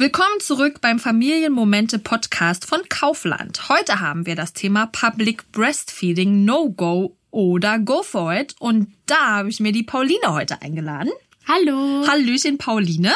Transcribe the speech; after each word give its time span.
Willkommen 0.00 0.40
zurück 0.40 0.80
beim 0.80 0.98
Familienmomente 0.98 1.98
Podcast 1.98 2.64
von 2.64 2.80
Kaufland. 2.88 3.68
Heute 3.68 4.00
haben 4.00 4.24
wir 4.24 4.34
das 4.34 4.54
Thema 4.54 4.86
Public 4.86 5.52
Breastfeeding 5.52 6.46
No 6.46 6.70
Go 6.70 7.18
oder 7.30 7.78
Go 7.78 8.02
for 8.02 8.32
it 8.32 8.56
und 8.60 8.90
da 9.04 9.26
habe 9.26 9.50
ich 9.50 9.60
mir 9.60 9.72
die 9.72 9.82
Pauline 9.82 10.28
heute 10.28 10.62
eingeladen. 10.62 11.10
Hallo. 11.46 12.06
Hallöchen, 12.06 12.58
Pauline. 12.58 13.12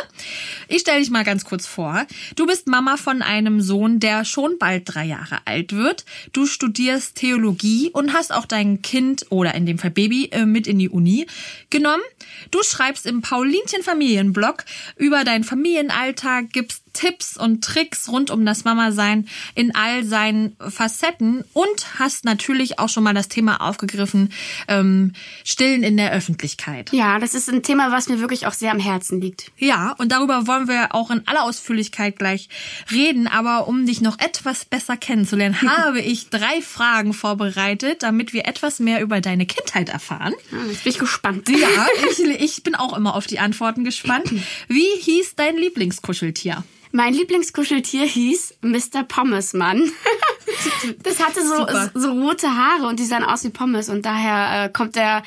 Ich 0.69 0.81
stelle 0.81 0.99
dich 0.99 1.11
mal 1.11 1.25
ganz 1.25 1.45
kurz 1.45 1.67
vor. 1.67 2.05
Du 2.37 2.47
bist 2.47 2.67
Mama 2.67 2.97
von 2.97 3.23
einem 3.23 3.61
Sohn, 3.61 4.01
der 4.01 4.25
schon 4.25 4.59
bald 4.59 4.83
drei 4.87 5.05
Jahre 5.05 5.39
alt 5.47 5.73
wird. 5.73 6.05
Du 6.33 6.45
studierst 6.45 7.15
Theologie 7.15 7.91
und 7.93 8.13
hast 8.13 8.33
auch 8.33 8.45
dein 8.45 8.83
Kind 8.83 9.27
oder 9.31 9.55
in 9.55 9.67
dem 9.67 9.79
Fall 9.79 9.91
Baby 9.91 10.31
äh, 10.33 10.47
mit 10.47 10.67
in 10.67 10.79
die 10.79 10.89
Uni 10.89 11.27
genommen. 11.71 12.03
Du 12.51 12.63
schreibst 12.63 13.07
im 13.07 13.23
Paulinchen 13.23 13.83
Familienblog 13.83 14.65
über 14.97 15.25
deinen 15.25 15.45
Familienalltag, 15.45 16.51
gibst 16.53 16.84
Tipps 16.95 17.37
und 17.37 17.63
Tricks 17.63 18.09
rund 18.09 18.31
um 18.31 18.47
das 18.47 18.65
Mama-Sein 18.65 19.29
in 19.55 19.75
all 19.75 20.05
seinen 20.05 20.57
Facetten 20.59 21.45
und 21.53 21.99
hast 21.99 22.25
natürlich 22.25 22.79
auch 22.79 22.89
schon 22.89 23.03
mal 23.03 23.13
das 23.13 23.29
Thema 23.29 23.61
aufgegriffen, 23.61 24.33
ähm, 24.69 25.13
Stillen 25.45 25.83
in 25.83 25.97
der 25.97 26.13
Öffentlichkeit. 26.13 26.93
Ja, 26.93 27.19
das 27.19 27.35
ist 27.35 27.51
ein 27.51 27.63
Thema, 27.63 27.93
was 27.93 28.09
mir 28.09 28.21
wirklich 28.21 28.47
auch 28.47 28.53
sehr 28.53 28.71
am 28.71 28.79
Herzen 28.79 29.21
liegt. 29.21 29.51
Ja, 29.59 29.95
und 29.99 30.13
darüber 30.13 30.47
wollen 30.47 30.69
wir 30.69 30.95
auch 30.95 31.11
in 31.11 31.27
aller 31.27 31.45
Ausführlichkeit 31.45 32.19
gleich 32.19 32.49
reden. 32.91 33.27
Aber 33.27 33.69
um 33.69 33.87
dich 33.87 34.01
noch 34.01 34.19
etwas 34.19 34.65
besser 34.65 34.97
kennenzulernen, 34.97 35.61
habe 35.63 36.01
ich 36.01 36.31
drei 36.31 36.63
Fragen 36.63 37.13
vorbereitet, 37.13 38.03
damit 38.03 38.33
wir 38.33 38.47
etwas 38.47 38.79
mehr 38.79 39.03
über 39.03 39.21
deine 39.21 39.47
Kindheit 39.47 39.89
erfahren. 39.89 40.35
Ja, 40.51 40.59
jetzt 40.71 40.85
bin 40.85 40.93
ich 40.93 40.99
gespannt. 40.99 41.49
Ja, 41.49 41.87
ich, 42.11 42.21
ich 42.21 42.63
bin 42.63 42.75
auch 42.75 42.97
immer 42.97 43.15
auf 43.15 43.27
die 43.27 43.39
Antworten 43.39 43.85
gespannt. 43.85 44.31
Wie 44.69 45.01
hieß 45.01 45.35
dein 45.37 45.57
Lieblingskuscheltier? 45.57 46.65
Mein 46.97 47.13
Lieblingskuscheltier 47.13 48.05
hieß 48.05 48.55
Mr. 48.63 49.03
Pommesmann. 49.03 49.83
Das 51.03 51.21
hatte 51.21 51.41
so, 51.43 51.67
so 51.99 52.13
rote 52.13 52.49
Haare 52.49 52.87
und 52.87 53.01
die 53.01 53.05
sahen 53.05 53.25
aus 53.25 53.43
wie 53.45 53.49
Pommes 53.49 53.89
und 53.89 54.05
daher 54.05 54.67
äh, 54.67 54.69
kommt 54.69 54.95
der 54.95 55.23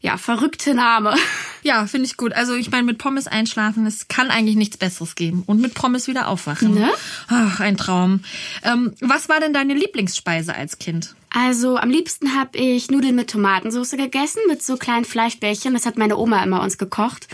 ja 0.00 0.16
verrückte 0.16 0.74
Name. 0.74 1.14
Ja, 1.64 1.86
finde 1.86 2.06
ich 2.06 2.16
gut. 2.16 2.32
Also 2.32 2.54
ich 2.54 2.72
meine, 2.72 2.82
mit 2.82 2.98
Pommes 2.98 3.28
einschlafen, 3.28 3.86
es 3.86 4.08
kann 4.08 4.32
eigentlich 4.32 4.56
nichts 4.56 4.76
Besseres 4.76 5.14
geben. 5.14 5.44
Und 5.46 5.60
mit 5.60 5.74
Pommes 5.74 6.08
wieder 6.08 6.26
aufwachen. 6.26 6.74
Ne? 6.74 6.90
Ach, 7.28 7.60
ein 7.60 7.76
Traum. 7.76 8.24
Ähm, 8.64 8.94
was 8.98 9.28
war 9.28 9.38
denn 9.38 9.52
deine 9.52 9.74
Lieblingsspeise 9.74 10.56
als 10.56 10.80
Kind? 10.80 11.14
Also 11.30 11.76
am 11.76 11.88
liebsten 11.88 12.34
habe 12.34 12.58
ich 12.58 12.90
Nudeln 12.90 13.14
mit 13.14 13.30
Tomatensauce 13.30 13.92
gegessen 13.92 14.40
mit 14.48 14.60
so 14.64 14.76
kleinen 14.76 15.04
Fleischbällchen. 15.04 15.72
Das 15.72 15.86
hat 15.86 15.98
meine 15.98 16.16
Oma 16.16 16.42
immer 16.42 16.62
uns 16.62 16.78
gekocht. 16.78 17.28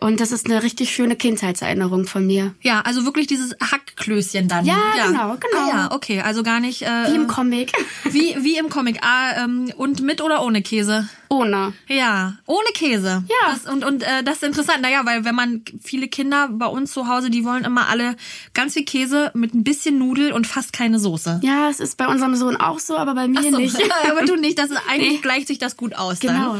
Und 0.00 0.20
das 0.20 0.30
ist 0.32 0.46
eine 0.46 0.62
richtig 0.62 0.94
schöne 0.94 1.16
Kindheitserinnerung 1.16 2.06
von 2.06 2.26
mir. 2.26 2.54
Ja, 2.60 2.80
also 2.82 3.04
wirklich 3.04 3.26
dieses 3.26 3.56
Hackklößchen 3.60 4.48
dann. 4.48 4.64
Ja, 4.66 4.76
genau, 5.06 5.36
genau. 5.36 5.64
Ah, 5.64 5.68
ja, 5.68 5.90
okay, 5.92 6.20
also 6.20 6.42
gar 6.42 6.60
nicht. 6.60 6.82
Äh, 6.82 7.10
Wie 7.10 7.14
im 7.16 7.26
Comic. 7.26 7.72
wie, 8.04 8.36
wie 8.40 8.58
im 8.58 8.68
Comic. 8.68 8.98
Ah, 9.02 9.44
ähm, 9.44 9.72
und 9.76 10.02
mit 10.02 10.20
oder 10.20 10.42
ohne 10.42 10.62
Käse? 10.62 11.08
Ohne. 11.28 11.72
Ja, 11.88 12.34
ohne 12.46 12.68
Käse. 12.74 13.24
Ja. 13.28 13.52
Das, 13.52 13.72
und 13.72 13.84
und 13.84 14.02
äh, 14.02 14.22
das 14.22 14.36
ist 14.36 14.44
interessant. 14.44 14.82
Naja, 14.82 15.00
weil 15.04 15.24
wenn 15.24 15.34
man 15.34 15.62
viele 15.82 16.08
Kinder 16.08 16.48
bei 16.52 16.66
uns 16.66 16.92
zu 16.92 17.08
Hause, 17.08 17.30
die 17.30 17.44
wollen 17.44 17.64
immer 17.64 17.88
alle 17.88 18.14
ganz 18.54 18.74
viel 18.74 18.84
Käse 18.84 19.32
mit 19.34 19.52
ein 19.54 19.64
bisschen 19.64 19.98
Nudel 19.98 20.32
und 20.32 20.46
fast 20.46 20.72
keine 20.72 20.98
Soße. 21.00 21.40
Ja, 21.42 21.68
es 21.68 21.80
ist 21.80 21.96
bei 21.96 22.06
unserem 22.06 22.36
Sohn 22.36 22.56
auch 22.56 22.78
so, 22.78 22.96
aber 22.96 23.14
bei 23.14 23.26
mir 23.26 23.42
so. 23.42 23.56
nicht. 23.56 23.76
aber 24.10 24.24
du 24.24 24.36
nicht. 24.36 24.58
Das 24.58 24.70
ist 24.70 24.78
eigentlich 24.90 25.14
Nee. 25.14 25.18
gleicht 25.18 25.48
sich 25.48 25.58
das 25.58 25.76
gut 25.76 25.94
aus. 25.96 26.20
Genau. 26.20 26.56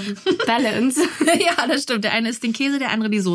Balance. 0.46 1.00
Dann. 1.24 1.38
ja, 1.40 1.66
das 1.68 1.82
stimmt. 1.84 2.04
Der 2.04 2.12
eine 2.12 2.28
ist 2.28 2.42
den 2.42 2.52
Käse, 2.52 2.78
der 2.78 2.90
andere 2.90 3.10
die 3.10 3.20
Soße. 3.20 3.25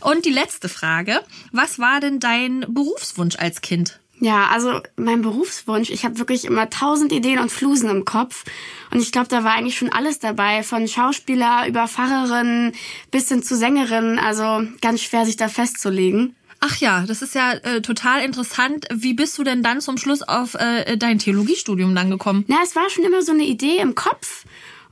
Und 0.00 0.24
die 0.24 0.30
letzte 0.30 0.68
Frage: 0.68 1.20
Was 1.52 1.78
war 1.78 2.00
denn 2.00 2.20
dein 2.20 2.64
Berufswunsch 2.68 3.36
als 3.36 3.60
Kind? 3.60 3.98
Ja, 4.20 4.46
also 4.46 4.80
mein 4.96 5.22
Berufswunsch, 5.22 5.90
ich 5.90 6.04
habe 6.04 6.18
wirklich 6.18 6.44
immer 6.44 6.70
tausend 6.70 7.12
Ideen 7.12 7.40
und 7.40 7.50
Flusen 7.50 7.90
im 7.90 8.04
Kopf. 8.04 8.44
Und 8.90 9.00
ich 9.00 9.10
glaube, 9.10 9.28
da 9.28 9.42
war 9.42 9.54
eigentlich 9.54 9.76
schon 9.76 9.92
alles 9.92 10.20
dabei, 10.20 10.62
von 10.62 10.86
Schauspieler 10.86 11.66
über 11.66 11.88
Pfarrerin 11.88 12.72
bis 13.10 13.28
hin 13.28 13.42
zu 13.42 13.56
Sängerin. 13.56 14.18
Also 14.18 14.62
ganz 14.80 15.02
schwer, 15.02 15.26
sich 15.26 15.36
da 15.36 15.48
festzulegen. 15.48 16.36
Ach 16.60 16.76
ja, 16.78 17.04
das 17.06 17.20
ist 17.20 17.34
ja 17.34 17.52
äh, 17.52 17.82
total 17.82 18.24
interessant. 18.24 18.86
Wie 18.90 19.12
bist 19.12 19.36
du 19.36 19.44
denn 19.44 19.62
dann 19.62 19.82
zum 19.82 19.98
Schluss 19.98 20.22
auf 20.22 20.54
äh, 20.54 20.96
dein 20.96 21.18
Theologiestudium 21.18 21.94
dann 21.94 22.08
gekommen? 22.08 22.44
Na, 22.48 22.56
es 22.62 22.74
war 22.74 22.88
schon 22.88 23.04
immer 23.04 23.20
so 23.20 23.32
eine 23.32 23.44
Idee 23.44 23.78
im 23.78 23.94
Kopf. 23.94 24.43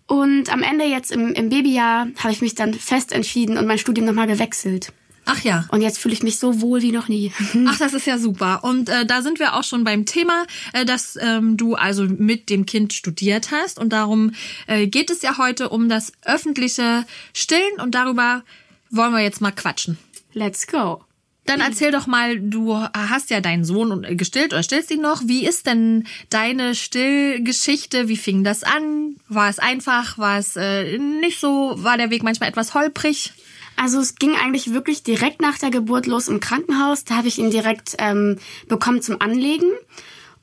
Und 0.06 0.52
am 0.52 0.62
Ende 0.62 0.84
jetzt 0.84 1.12
im, 1.12 1.32
im 1.32 1.48
Babyjahr 1.48 2.08
habe 2.18 2.32
ich 2.32 2.40
mich 2.40 2.54
dann 2.54 2.74
fest 2.74 3.12
entschieden 3.12 3.56
und 3.56 3.66
mein 3.66 3.78
Studium 3.78 4.06
nochmal 4.06 4.26
gewechselt. 4.26 4.92
Ach 5.24 5.40
ja. 5.44 5.66
Und 5.70 5.82
jetzt 5.82 5.98
fühle 5.98 6.14
ich 6.14 6.22
mich 6.22 6.38
so 6.38 6.60
wohl 6.60 6.82
wie 6.82 6.92
noch 6.92 7.08
nie. 7.08 7.32
Ach, 7.66 7.78
das 7.78 7.94
ist 7.94 8.06
ja 8.06 8.18
super. 8.18 8.64
Und 8.64 8.88
äh, 8.88 9.06
da 9.06 9.22
sind 9.22 9.38
wir 9.38 9.54
auch 9.54 9.62
schon 9.62 9.84
beim 9.84 10.04
Thema, 10.04 10.46
äh, 10.72 10.84
dass 10.84 11.16
ähm, 11.20 11.56
du 11.56 11.74
also 11.74 12.04
mit 12.04 12.50
dem 12.50 12.66
Kind 12.66 12.92
studiert 12.92 13.50
hast. 13.50 13.78
Und 13.78 13.92
darum 13.92 14.32
äh, 14.66 14.86
geht 14.86 15.10
es 15.10 15.22
ja 15.22 15.38
heute 15.38 15.68
um 15.68 15.88
das 15.88 16.12
öffentliche 16.24 17.04
Stillen. 17.32 17.80
Und 17.80 17.94
darüber 17.94 18.42
wollen 18.90 19.12
wir 19.12 19.20
jetzt 19.20 19.40
mal 19.40 19.52
quatschen. 19.52 19.96
Let's 20.32 20.66
go. 20.66 21.04
Dann 21.44 21.60
erzähl 21.60 21.90
doch 21.90 22.06
mal, 22.06 22.38
du 22.38 22.76
hast 22.76 23.30
ja 23.30 23.40
deinen 23.40 23.64
Sohn 23.64 24.04
äh, 24.04 24.14
gestillt 24.14 24.52
oder 24.52 24.62
stillst 24.62 24.90
ihn 24.90 25.00
noch. 25.00 25.22
Wie 25.26 25.46
ist 25.46 25.66
denn 25.66 26.06
deine 26.30 26.74
Stillgeschichte? 26.74 28.08
Wie 28.08 28.16
fing 28.16 28.44
das 28.44 28.62
an? 28.62 29.16
War 29.28 29.48
es 29.48 29.58
einfach? 29.58 30.18
War 30.18 30.38
es 30.38 30.56
äh, 30.56 30.98
nicht 30.98 31.40
so? 31.40 31.74
War 31.76 31.96
der 31.96 32.10
Weg 32.10 32.22
manchmal 32.22 32.48
etwas 32.48 32.74
holprig? 32.74 33.32
Also 33.76 33.98
es 33.98 34.14
ging 34.16 34.34
eigentlich 34.36 34.72
wirklich 34.72 35.02
direkt 35.02 35.40
nach 35.40 35.58
der 35.58 35.70
Geburt 35.70 36.06
los 36.06 36.28
im 36.28 36.40
Krankenhaus. 36.40 37.04
Da 37.04 37.16
habe 37.16 37.28
ich 37.28 37.38
ihn 37.38 37.50
direkt 37.50 37.96
ähm, 37.98 38.38
bekommen 38.68 39.02
zum 39.02 39.20
Anlegen. 39.20 39.70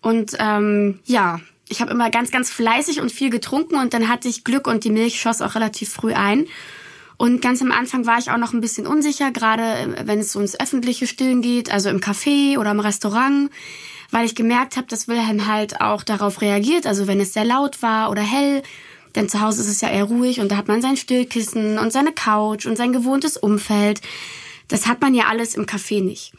Und 0.02 0.36
ähm, 0.40 1.00
ja, 1.06 1.40
ich 1.70 1.82
habe 1.82 1.92
immer 1.92 2.10
ganz, 2.10 2.32
ganz 2.32 2.50
fleißig 2.50 3.00
und 3.00 3.12
viel 3.12 3.30
getrunken 3.30 3.76
und 3.76 3.94
dann 3.94 4.10
hatte 4.10 4.28
ich 4.28 4.44
Glück 4.44 4.68
und 4.68 4.84
die 4.84 4.90
Milch 4.90 5.22
schoss 5.22 5.42
auch 5.42 5.56
relativ 5.56 5.90
früh 5.90 6.14
ein. 6.14 6.48
Und 7.20 7.42
ganz 7.42 7.62
am 7.62 7.74
Anfang 7.74 8.06
war 8.06 8.18
ich 8.18 8.32
auch 8.32 8.38
noch 8.38 8.54
ein 8.54 8.62
bisschen 8.62 8.88
unsicher, 8.88 9.32
gerade 9.32 9.62
äh, 9.62 10.08
wenn 10.08 10.20
es 10.20 10.38
ums 10.38 10.58
öffentliche 10.58 11.06
Stillen 11.06 11.42
geht, 11.42 11.70
also 11.70 11.90
im 11.90 12.00
Café 12.00 12.58
oder 12.58 12.72
im 12.72 12.80
Restaurant, 12.80 13.52
weil 14.10 14.26
ich 14.26 14.36
gemerkt 14.36 14.78
habe, 14.78 14.88
dass 14.88 15.10
Wilhelm 15.10 15.46
halt 15.46 15.82
auch 15.82 16.04
darauf 16.04 16.40
reagiert, 16.40 16.88
also 16.88 17.08
wenn 17.08 17.20
es 17.20 17.34
sehr 17.34 17.44
laut 17.44 17.82
war 17.82 18.10
oder 18.10 18.22
hell. 18.22 18.64
Denn 19.16 19.28
zu 19.28 19.42
Hause 19.42 19.62
ist 19.62 19.68
es 19.68 19.82
ja 19.82 19.90
eher 19.90 20.06
ruhig 20.06 20.40
und 20.40 20.50
da 20.50 20.56
hat 20.56 20.70
man 20.70 20.82
sein 20.82 20.96
Stillkissen 20.96 21.78
und 21.78 21.92
seine 21.92 22.14
Couch 22.14 22.66
und 22.66 22.78
sein 22.78 22.94
gewohntes 22.94 23.36
Umfeld. 23.36 24.00
Das 24.70 24.88
hat 24.88 25.02
man 25.02 25.14
ja 25.14 25.26
alles 25.26 25.56
im 25.56 25.66
Café 25.66 26.02
nicht. 26.02 26.32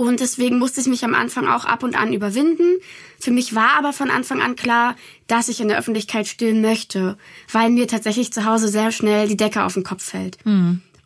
Und 0.00 0.20
deswegen 0.20 0.58
musste 0.58 0.80
ich 0.80 0.86
mich 0.86 1.04
am 1.04 1.14
Anfang 1.14 1.46
auch 1.46 1.66
ab 1.66 1.82
und 1.82 1.94
an 1.94 2.14
überwinden. 2.14 2.78
Für 3.18 3.30
mich 3.30 3.54
war 3.54 3.76
aber 3.76 3.92
von 3.92 4.08
Anfang 4.08 4.40
an 4.40 4.56
klar, 4.56 4.96
dass 5.26 5.50
ich 5.50 5.60
in 5.60 5.68
der 5.68 5.78
Öffentlichkeit 5.78 6.26
stillen 6.26 6.62
möchte, 6.62 7.18
weil 7.52 7.68
mir 7.68 7.86
tatsächlich 7.86 8.32
zu 8.32 8.46
Hause 8.46 8.68
sehr 8.68 8.92
schnell 8.92 9.28
die 9.28 9.36
Decke 9.36 9.62
auf 9.62 9.74
den 9.74 9.82
Kopf 9.82 10.02
fällt. 10.02 10.38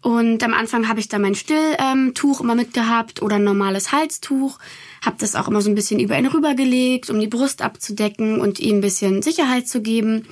Und 0.00 0.44
am 0.44 0.54
Anfang 0.54 0.87
habe 0.87 1.00
ich 1.00 1.09
da 1.09 1.19
mein 1.19 1.34
Stilltuch 1.34 2.41
immer 2.41 2.54
mitgehabt 2.54 3.21
oder 3.21 3.34
ein 3.34 3.43
normales 3.43 3.91
Halstuch. 3.91 4.60
Habe 5.04 5.16
das 5.19 5.34
auch 5.34 5.49
immer 5.49 5.60
so 5.60 5.71
ein 5.71 5.75
bisschen 5.75 5.99
über 5.99 6.16
ihn 6.16 6.27
rübergelegt, 6.27 7.10
um 7.10 7.19
die 7.19 7.27
Brust 7.27 7.62
abzudecken 7.62 8.41
und 8.41 8.60
ihm 8.60 8.77
ein 8.77 8.81
bisschen 8.81 9.22
Sicherheit 9.22 9.66
zu 9.66 9.83
geben. 9.83 10.28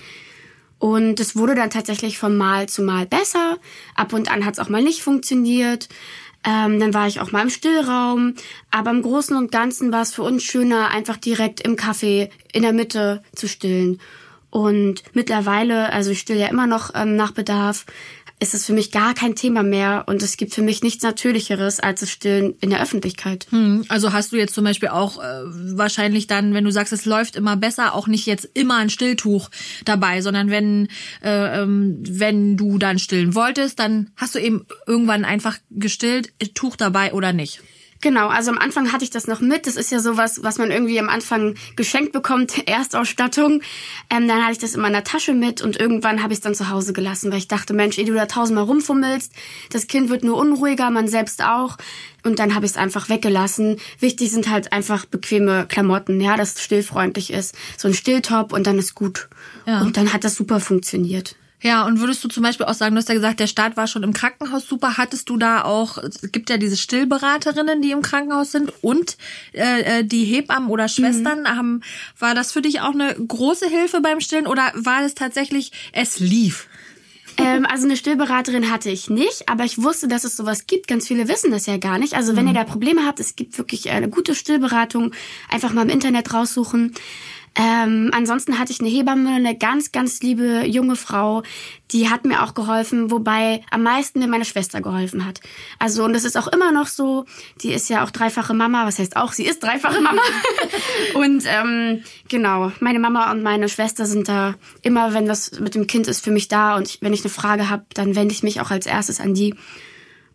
Und 0.79 1.21
es 1.21 1.37
wurde 1.37 1.55
dann 1.55 1.71
tatsächlich 1.71 2.19
von 2.19 2.37
Mal 2.37 2.69
zu 2.69 2.83
Mal 2.83 3.07
besser. 3.07 3.59
Ab 3.95 4.13
und 4.13 4.31
an 4.31 4.45
hat 4.45 4.55
es 4.55 4.59
auch 4.59 4.69
mal 4.69 4.83
nicht 4.83 5.01
funktioniert. 5.01 5.89
Ähm, 6.45 6.81
dann 6.81 6.93
war 6.93 7.07
ich 7.07 7.21
auch 7.21 7.33
mal 7.33 7.43
im 7.43 7.51
Stillraum. 7.51 8.35
Aber 8.71 8.91
im 8.91 9.03
Großen 9.03 9.37
und 9.37 9.53
Ganzen 9.53 9.93
war 9.93 10.03
es 10.03 10.15
für 10.15 10.23
uns 10.23 10.43
schöner, 10.43 10.91
einfach 10.91 11.17
direkt 11.17 11.61
im 11.61 11.77
Café 11.77 12.31
in 12.53 12.63
der 12.63 12.73
Mitte 12.73 13.23
zu 13.35 13.49
stillen. 13.49 14.01
Und 14.51 15.03
mittlerweile, 15.15 15.93
also 15.93 16.11
ich 16.11 16.21
still 16.21 16.37
ja 16.37 16.49
immer 16.49 16.67
noch 16.67 16.91
ähm, 16.95 17.17
nach 17.17 17.31
Bedarf, 17.31 17.87
ist 18.43 18.55
es 18.55 18.67
für 18.67 18.73
mich 18.73 18.91
gar 18.91 19.15
kein 19.15 19.37
Thema 19.37 19.63
mehr. 19.63 20.05
Und 20.07 20.23
es 20.23 20.37
gibt 20.37 20.53
für 20.53 20.63
mich 20.63 20.83
nichts 20.83 21.03
Natürlicheres 21.05 21.79
als 21.79 22.01
das 22.01 22.11
Stillen 22.11 22.55
in 22.61 22.71
der 22.71 22.83
Öffentlichkeit. 22.83 23.47
Hm, 23.51 23.85
Also 23.89 24.13
hast 24.13 24.33
du 24.33 24.37
jetzt 24.37 24.55
zum 24.55 24.65
Beispiel 24.65 24.89
auch 24.89 25.23
äh, 25.23 25.43
wahrscheinlich 25.77 26.27
dann, 26.27 26.53
wenn 26.53 26.65
du 26.65 26.73
sagst, 26.73 26.93
es 26.93 27.05
läuft 27.05 27.37
immer 27.37 27.57
besser, 27.57 27.95
auch 27.95 28.09
nicht 28.09 28.27
jetzt 28.27 28.49
immer 28.55 28.77
ein 28.79 28.91
Stilltuch 28.91 29.49
dabei, 29.85 30.23
sondern 30.23 30.51
wenn 30.51 30.89
äh, 31.23 31.63
ähm, 31.63 32.03
wenn 32.03 32.57
du 32.57 32.79
dann 32.79 32.99
stillen 32.99 33.37
wolltest, 33.37 33.79
dann 33.79 34.11
hast 34.17 34.35
du 34.35 34.41
eben 34.41 34.67
irgendwann 34.87 35.25
einfach 35.25 35.59
gestillt, 35.71 36.33
Tuch 36.55 36.77
dabei 36.77 37.13
oder 37.13 37.33
nicht. 37.33 37.61
Genau, 38.03 38.27
also 38.29 38.51
am 38.51 38.59
Anfang 38.59 38.93
hatte 38.93 39.05
ich 39.05 39.11
das 39.11 39.29
noch 39.29 39.41
mit. 39.41 39.69
Das 39.69 39.77
ist 39.77 39.93
ja 39.93 40.01
sowas, 40.01 40.43
was 40.43 40.59
man 40.59 40.73
irgendwie 40.73 40.99
am 40.99 41.09
Anfang 41.09 41.55
geschenkt 41.77 42.11
bekommt, 42.13 42.59
Erstausstattung. 42.69 43.63
Ähm, 44.11 44.27
dann 44.27 44.43
hatte 44.43 44.53
ich 44.53 44.59
das 44.59 44.75
in 44.75 44.81
meiner 44.81 45.05
Tasche 45.05 45.35
mit 45.35 45.63
und 45.63 45.79
irgendwann 45.79 46.21
habe 46.21 46.33
ich 46.33 46.39
es 46.39 46.43
dann 46.43 46.57
zu 46.57 46.69
Hause 46.69 46.93
gelassen, 46.93 47.31
weil 47.31 47.39
ich 47.39 47.47
dachte, 47.47 47.75
Mensch, 47.75 47.99
ehe 47.99 48.05
du 48.05 48.13
da 48.13 48.27
tausendmal 48.27 48.65
rumfummelst, 48.65 49.33
das 49.71 49.87
Kind 49.87 50.11
wird 50.11 50.25
nur 50.25 50.37
unruhiger, 50.37 50.91
man 50.91 51.07
selbst 51.07 51.45
auch. 51.45 51.77
Und 52.25 52.41
dann 52.41 52.57
habe 52.57 52.67
ich 52.67 52.73
es 52.73 52.77
einfach 52.77 53.09
weggelassen. 53.09 53.77
Wichtig 54.01 54.33
sind 54.33 54.51
halt 54.51 54.73
einfach 54.73 55.07
bequeme 55.07 55.67
Klamotten, 55.69 56.21
ja, 56.21 56.37
dass 56.37 56.57
es 56.57 56.63
stillfreundlich 56.63 57.33
ist. 57.33 57.55
So 57.79 57.87
ein 57.87 57.95
Stilltop 57.95 58.53
und 58.53 58.67
dann 58.67 58.81
ist 58.81 58.97
gut. 58.97 59.29
Ja. 59.65 59.81
Und 59.81 59.97
dann 59.97 60.13
hat 60.13 60.25
das 60.25 60.35
super 60.35 60.59
funktioniert. 60.59 61.37
Ja, 61.63 61.87
und 61.87 62.01
würdest 62.01 62.23
du 62.25 62.29
zum 62.29 62.43
Beispiel 62.43 62.67
auch 62.67 62.75
sagen, 62.75 62.95
du 62.95 62.99
hast 62.99 63.09
ja 63.09 63.15
gesagt, 63.15 63.39
der 63.39 63.47
Start 63.47 63.77
war 63.77 63.87
schon 63.87 64.03
im 64.03 64.13
Krankenhaus 64.13 64.67
super. 64.67 64.97
Hattest 64.97 65.29
du 65.29 65.37
da 65.37 65.63
auch, 65.63 65.97
es 65.99 66.33
gibt 66.33 66.51
ja 66.51 66.57
diese 66.57 66.77
Stillberaterinnen, 66.77 67.81
die 67.81 67.93
im 67.93 68.03
Krankenhaus 68.03 68.51
sind 68.51 68.73
und 68.83 69.17
äh, 69.53 70.01
äh 70.01 70.05
die 70.05 70.25
Hebammen 70.25 70.69
oder 70.69 70.89
Schwestern. 70.89 71.41
Mhm. 71.43 71.49
Haben, 71.49 71.81
war 72.19 72.35
das 72.35 72.53
für 72.53 72.63
dich 72.63 72.81
auch 72.81 72.95
eine 72.95 73.15
große 73.15 73.69
Hilfe 73.69 74.01
beim 74.01 74.21
Stillen 74.21 74.47
oder 74.49 74.73
war 74.75 75.03
es 75.05 75.15
tatsächlich, 75.15 75.71
es 75.93 76.19
lief? 76.19 76.67
Ähm, 77.39 77.67
also 77.67 77.87
eine 77.87 77.97
Stillberaterin 77.97 78.71
hatte 78.71 78.91
ich 78.91 79.09
nicht, 79.09 79.49
aber 79.49 79.65
ich 79.65 79.83
wusste, 79.83 80.09
dass 80.09 80.25
es 80.25 80.37
sowas 80.37 80.67
gibt. 80.67 80.89
Ganz 80.89 81.07
viele 81.09 81.29
wissen 81.29 81.51
das 81.51 81.67
ja 81.67 81.77
gar 81.77 81.99
nicht. 81.99 82.15
Also 82.15 82.37
wenn 82.37 82.45
mhm. 82.45 82.51
ihr 82.51 82.55
da 82.55 82.65
Probleme 82.65 83.07
habt, 83.07 83.21
es 83.21 83.37
gibt 83.37 83.57
wirklich 83.59 83.91
eine 83.91 84.09
gute 84.09 84.35
Stillberatung. 84.35 85.13
Einfach 85.49 85.73
mal 85.73 85.83
im 85.83 85.89
Internet 85.89 86.35
raussuchen. 86.35 86.95
Ähm, 87.55 88.11
ansonsten 88.13 88.59
hatte 88.59 88.73
ich 88.73 88.81
eine 88.81 88.89
Hebamme, 88.89 89.31
eine 89.31 89.57
ganz, 89.57 89.93
ganz 89.93 90.21
liebe 90.23 90.65
junge 90.67 90.97
Frau, 90.97 91.43
die 91.91 92.09
hat 92.09 92.25
mir 92.25 92.43
auch 92.43 92.55
geholfen, 92.55 93.11
wobei 93.11 93.63
am 93.71 93.83
meisten 93.83 94.21
mir 94.21 94.27
meine 94.27 94.47
Schwester 94.47 94.81
geholfen 94.81 95.27
hat. 95.27 95.41
Also, 95.79 96.05
und 96.05 96.15
das 96.15 96.25
ist 96.25 96.39
auch 96.39 96.49
immer 96.49 96.73
noch 96.73 96.87
so, 96.87 97.27
die 97.61 97.73
ist 97.73 97.91
ja 97.91 98.05
auch 98.05 98.11
dreifache 98.11 98.55
Mama, 98.55 98.87
was 98.87 98.99
heißt 98.99 99.17
auch, 99.17 99.33
sie 99.33 99.45
ist 99.45 99.63
dreifache 99.63 100.01
Mama. 100.01 100.23
und 101.15 101.45
ähm, 101.47 102.03
genau, 102.29 102.73
meine 102.81 102.99
Mama 102.99 103.31
und 103.31 103.43
meine 103.43 103.69
Schwester 103.69 104.07
sind 104.07 104.29
da 104.29 104.55
immer, 104.81 105.13
wenn 105.13 105.27
das 105.27 105.61
mit 105.61 105.75
dem 105.75 105.87
Kind 105.87 106.07
ist, 106.07 106.25
für 106.25 106.31
mich 106.31 106.49
da 106.49 106.77
und 106.77 106.89
ich, 106.89 107.03
wenn 107.03 107.13
ich 107.13 107.23
eine 107.23 107.31
Frage 107.31 107.69
habe, 107.69 107.85
dann 107.95 108.17
wende 108.17 108.33
ich 108.33 108.43
mich 108.43 108.61
auch 108.61 108.71
als 108.71 108.87
erstes 108.87 109.21
an 109.21 109.35
die. 109.35 109.55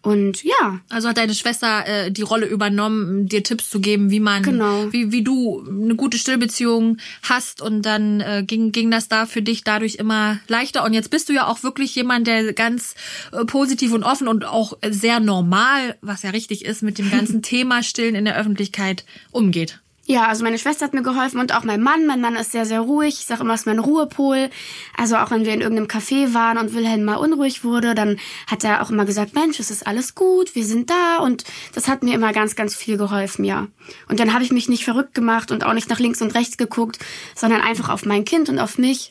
Und 0.02 0.44
ja. 0.44 0.80
Also 0.90 1.10
hat 1.10 1.18
deine 1.18 1.34
Schwester 1.34 1.86
äh, 1.86 2.12
die 2.12 2.22
Rolle 2.22 2.46
übernommen, 2.46 3.28
dir 3.28 3.44
Tipps 3.44 3.70
zu 3.70 3.80
geben, 3.80 4.10
wie 4.12 4.20
man, 4.20 4.44
genau. 4.44 4.92
wie, 4.92 5.12
wie 5.12 5.24
du 5.24 5.66
eine 5.68 5.96
gute 5.96 6.18
Stillbeziehung 6.18 6.98
hast 7.24 7.62
und 7.62 7.82
dann 7.82 8.22
äh, 8.22 8.44
ging, 8.46 8.72
ging 8.72 8.92
das 8.92 9.08
da 9.08 9.26
für 9.26 9.42
dich 9.42 9.64
dadurch 9.64 9.96
immer 9.96 10.40
leichter. 10.48 10.84
Und 10.84 10.94
jetzt 10.94 11.10
bist 11.10 11.30
du 11.30 11.34
ja 11.34 11.48
auch 11.48 11.64
wirklich 11.64 11.96
jemand, 11.96 12.28
der 12.28 12.54
ganz 12.54 12.96
äh, 13.32 13.46
positiv 13.46 13.94
und 13.94 14.04
offen 14.04 14.28
und 14.28 14.46
auch 14.46 14.78
sehr 14.90 15.20
normal, 15.20 15.96
was 16.02 16.24
ja 16.24 16.30
richtig 16.30 16.66
ist, 16.66 16.84
mit 16.84 16.98
dem 16.98 17.12
ganzen 17.12 17.42
Thema 17.42 17.84
Stillen 17.84 18.16
in 18.16 18.26
der 18.26 18.38
Öffentlichkeit 18.38 19.06
umgeht. 19.32 19.80
Ja, 20.09 20.27
also 20.30 20.45
meine 20.45 20.57
Schwester 20.57 20.86
hat 20.86 20.94
mir 20.94 21.01
geholfen 21.04 21.38
und 21.38 21.54
auch 21.54 21.65
mein 21.65 21.81
Mann. 21.81 22.06
Mein 22.06 22.21
Mann 22.21 22.38
ist 22.38 22.54
sehr, 22.54 22.65
sehr 22.65 22.80
ruhig. 22.80 23.15
Ich 23.19 23.25
sage 23.25 23.44
immer, 23.44 23.54
es 23.54 23.62
ist 23.62 23.65
mein 23.65 23.77
Ruhepol. 23.77 24.50
Also 24.95 25.18
auch 25.18 25.31
wenn 25.31 25.44
wir 25.44 25.54
in 25.54 25.59
irgendeinem 25.59 25.88
Café 25.88 26.33
waren 26.33 26.57
und 26.57 26.74
Wilhelm 26.74 27.04
mal 27.04 27.18
unruhig 27.18 27.65
wurde, 27.65 27.94
dann 27.94 28.18
hat 28.50 28.63
er 28.63 28.81
auch 28.81 28.89
immer 28.89 29.04
gesagt, 29.04 29.36
Mensch, 29.36 29.59
es 29.59 29.69
ist 29.69 29.86
alles 29.86 30.15
gut, 30.15 30.56
wir 30.56 30.65
sind 30.65 30.89
da. 30.89 31.18
Und 31.18 31.44
das 31.75 31.89
hat 31.89 32.04
mir 32.04 32.15
immer 32.15 32.31
ganz, 32.31 32.56
ganz 32.56 32.74
viel 32.74 32.95
geholfen, 32.95 33.44
ja. 33.44 33.68
Und 34.07 34.21
dann 34.21 34.33
habe 34.33 34.45
ich 34.45 34.51
mich 34.54 34.69
nicht 34.69 34.86
verrückt 34.86 35.13
gemacht 35.13 35.51
und 35.51 35.65
auch 35.65 35.74
nicht 35.74 35.89
nach 35.89 36.00
links 36.00 36.21
und 36.21 36.33
rechts 36.36 36.56
geguckt, 36.56 37.00
sondern 37.36 37.59
einfach 37.59 37.89
auf 37.89 38.06
mein 38.06 38.24
Kind 38.24 38.48
und 38.48 38.59
auf 38.59 38.77
mich. 38.77 39.09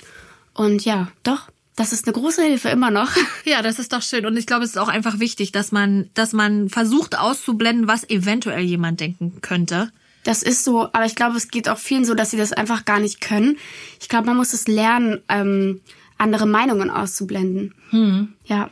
Und 0.55 0.87
ja, 0.87 1.09
doch, 1.25 1.51
das 1.77 1.93
ist 1.93 2.07
eine 2.07 2.15
große 2.15 2.43
Hilfe 2.43 2.71
immer 2.71 2.91
noch. 2.91 3.11
Ja, 3.45 3.61
das 3.61 3.79
ist 3.79 3.93
doch 3.93 4.03
schön. 4.03 4.25
Und 4.25 4.37
ich 4.39 4.47
glaube, 4.47 4.65
es 4.65 4.71
ist 4.71 4.79
auch 4.79 4.89
einfach 4.89 5.21
wichtig, 5.21 5.53
dass 5.53 5.73
man, 5.73 6.09
dass 6.15 6.33
man 6.33 6.71
versucht 6.71 7.19
auszublenden, 7.19 7.87
was 7.87 8.09
eventuell 8.09 8.63
jemand 8.63 8.99
denken 8.99 9.41
könnte. 9.43 9.93
Das 10.27 10.43
ist 10.43 10.65
so, 10.65 10.89
aber 10.93 11.07
ich 11.07 11.15
glaube, 11.15 11.37
es 11.37 11.49
geht 11.49 11.69
auch 11.69 11.79
vielen 11.79 12.05
so, 12.05 12.15
dass 12.15 12.33
sie 12.33 12.37
das 12.37 12.53
einfach 12.53 12.85
gar 12.85 12.99
nicht 12.99 13.21
können. 13.21 13.59
Ich 14.01 14.09
glaube, 14.09 14.27
man 14.27 14.37
muss 14.37 14.53
es 14.55 14.67
lernen, 14.67 15.23
ähm, 15.29 15.81
andere 16.19 16.47
Meinungen 16.47 16.91
auszublenden. 16.91 17.75
Hm. 17.91 18.33
Ja. 18.45 18.69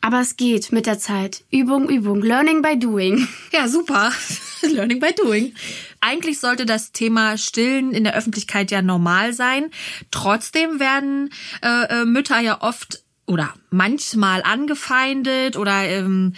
Aber 0.00 0.20
es 0.20 0.36
geht 0.36 0.72
mit 0.72 0.86
der 0.86 0.98
Zeit. 0.98 1.44
Übung, 1.52 1.88
Übung. 1.88 2.22
Learning 2.22 2.60
by 2.60 2.76
doing. 2.76 3.28
Ja, 3.52 3.68
super. 3.68 4.10
Learning 4.62 4.98
by 4.98 5.14
doing. 5.14 5.54
Eigentlich 6.00 6.40
sollte 6.40 6.66
das 6.66 6.90
Thema 6.90 7.38
Stillen 7.38 7.92
in 7.92 8.02
der 8.02 8.16
Öffentlichkeit 8.16 8.72
ja 8.72 8.82
normal 8.82 9.32
sein. 9.32 9.70
Trotzdem 10.10 10.80
werden 10.80 11.30
äh, 11.62 12.02
äh 12.02 12.04
Mütter 12.04 12.40
ja 12.40 12.62
oft 12.62 13.04
oder 13.26 13.54
manchmal 13.70 14.42
angefeindet 14.42 15.56
oder 15.56 15.84
ähm, 15.84 16.34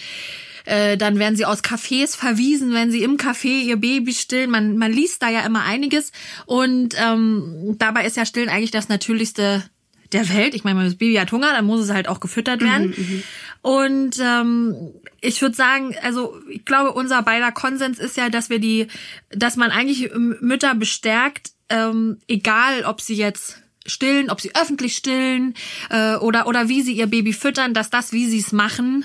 äh, 0.69 0.99
dann 0.99 1.19
werden 1.19 1.35
sie 1.35 1.47
aus 1.47 1.65
Cafés 1.65 2.15
verwiesen, 2.15 2.75
wenn 2.75 2.91
sie 2.91 3.03
im 3.03 3.17
Café 3.17 3.63
ihr 3.63 3.77
Baby 3.77 4.13
stillen. 4.13 4.51
Man, 4.51 4.77
man 4.77 4.93
liest 4.93 5.23
da 5.23 5.31
ja 5.31 5.41
immer 5.41 5.65
einiges. 5.65 6.13
Und 6.45 6.95
ähm, 6.99 7.77
dabei 7.79 8.05
ist 8.05 8.19
ja 8.19 8.27
Stillen 8.27 8.51
eigentlich 8.51 8.71
das 8.71 8.91
Natürlichste 8.91 9.65
der 10.13 10.29
Welt. 10.29 10.55
Ich 10.55 10.65
meine, 10.65 10.85
das 10.85 10.97
Baby 10.97 11.15
hat 11.15 11.33
Hunger, 11.33 11.53
dann 11.53 11.65
muss 11.65 11.81
es 11.81 11.91
halt 11.91 12.07
auch 12.07 12.21
gefüttert 12.21 12.63
werden. 12.63 12.95
Mhm, 12.97 13.05
mhm. 13.05 13.23
und 13.63 14.19
ähm, 14.21 14.77
ich 15.21 15.41
würde 15.43 15.55
sagen, 15.55 15.95
also 16.03 16.39
ich 16.49 16.65
glaube, 16.65 16.93
unser 16.93 17.23
beider 17.23 17.53
Konsens 17.53 17.99
ist 17.99 18.17
ja, 18.17 18.29
dass 18.29 18.51
wir 18.51 18.59
die, 18.59 18.87
dass 19.31 19.57
man 19.57 19.71
eigentlich 19.71 20.11
Mütter 20.15 20.75
bestärkt, 20.75 21.51
ähm, 21.69 22.19
egal 22.27 22.85
ob 22.85 23.01
sie 23.01 23.17
jetzt 23.17 23.63
stillen, 23.85 24.31
ob 24.31 24.41
sie 24.41 24.55
öffentlich 24.55 24.97
stillen 24.97 25.55
äh, 25.91 26.17
oder 26.17 26.47
oder 26.47 26.69
wie 26.69 26.83
sie 26.83 26.93
ihr 26.93 27.07
Baby 27.07 27.33
füttern, 27.33 27.75
dass 27.75 27.91
das, 27.91 28.13
wie 28.13 28.27
sie 28.27 28.39
es 28.39 28.53
machen, 28.53 29.05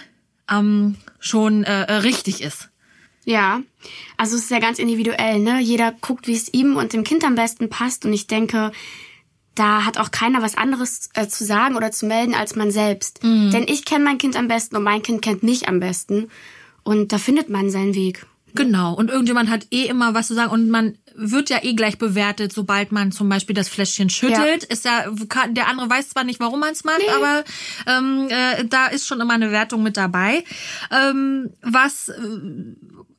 ähm, 0.50 0.98
schon 1.20 1.64
äh, 1.64 1.84
äh, 1.84 1.94
richtig 1.94 2.42
ist. 2.42 2.70
Ja, 3.26 3.62
also 4.18 4.36
es 4.36 4.44
ist 4.44 4.52
ja 4.52 4.60
ganz 4.60 4.80
individuell, 4.80 5.40
ne? 5.40 5.62
Jeder 5.62 5.94
guckt, 6.02 6.28
wie 6.28 6.36
es 6.36 6.54
ihm 6.54 6.76
und 6.76 6.92
dem 6.92 7.04
Kind 7.06 7.24
am 7.24 7.36
besten 7.36 7.70
passt. 7.70 8.06
Und 8.06 8.12
ich 8.12 8.28
denke, 8.28 8.72
da 9.56 9.86
hat 9.86 9.98
auch 9.98 10.12
keiner 10.12 10.42
was 10.42 10.58
anderes 10.58 11.10
äh, 11.14 11.28
zu 11.28 11.46
sagen 11.46 11.76
oder 11.76 11.92
zu 11.92 12.06
melden 12.06 12.34
als 12.34 12.56
man 12.56 12.72
selbst. 12.72 13.24
Mhm. 13.24 13.52
Denn 13.52 13.66
ich 13.68 13.86
kenne 13.86 14.04
mein 14.04 14.18
Kind 14.18 14.36
am 14.36 14.48
besten 14.48 14.76
und 14.76 14.84
mein 14.84 15.04
Kind 15.04 15.22
kennt 15.22 15.44
mich 15.44 15.70
am 15.70 15.80
besten. 15.80 16.30
Und 16.84 17.14
da 17.14 17.18
findet 17.18 17.50
man 17.50 17.70
seinen 17.70 17.96
Weg. 17.96 18.26
Genau. 18.56 18.94
Und 18.94 19.10
irgendjemand 19.10 19.50
hat 19.50 19.68
eh 19.72 19.86
immer 19.86 20.14
was 20.14 20.28
zu 20.28 20.34
sagen 20.34 20.52
und 20.52 20.70
man 20.70 20.98
wird 21.16 21.50
ja 21.50 21.64
eh 21.64 21.74
gleich 21.74 21.98
bewertet, 21.98 22.54
sobald 22.54 22.92
man 22.92 23.12
zum 23.12 23.30
Beispiel 23.30 23.56
das 23.56 23.70
Fläschchen 23.70 24.10
schüttelt. 24.10 24.64
Ja. 24.64 24.70
Ist 24.70 24.86
ja, 24.86 25.06
der 25.50 25.68
andere 25.68 25.90
weiß 25.90 26.10
zwar 26.10 26.24
nicht, 26.24 26.40
warum 26.40 26.60
man 26.60 26.72
es 26.72 26.84
macht, 26.84 27.00
nee. 27.00 27.14
aber 27.14 27.44
ähm, 27.88 28.28
äh, 28.30 28.66
da 28.66 28.88
ist 28.88 29.08
schon 29.08 29.22
immer 29.22 29.34
eine 29.34 29.52
Wertung 29.52 29.84
mit 29.84 29.98
dabei. 29.98 30.44
Ähm, 30.92 31.52
was, 31.62 32.10
äh, 32.10 32.14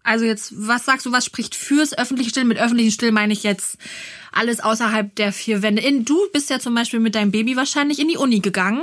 also 0.02 0.24
jetzt, 0.24 0.52
was 0.56 0.84
sagst 0.84 1.06
du, 1.06 1.12
was 1.12 1.24
spricht 1.24 1.54
fürs 1.54 1.96
öffentliche 1.96 2.30
Stillen? 2.30 2.48
Mit 2.48 2.58
öffentlichen 2.58 2.92
Stillen 2.92 3.14
meine 3.14 3.32
ich 3.32 3.42
jetzt 3.42 3.78
alles 4.32 4.60
außerhalb 4.60 5.14
der 5.14 5.32
vier 5.32 5.62
Wände. 5.62 5.82
In, 5.82 6.04
du 6.04 6.18
bist 6.32 6.50
ja 6.50 6.58
zum 6.58 6.74
Beispiel 6.74 7.00
mit 7.00 7.14
deinem 7.14 7.30
Baby 7.30 7.56
wahrscheinlich 7.56 7.98
in 8.00 8.08
die 8.08 8.16
Uni 8.16 8.40
gegangen. 8.40 8.82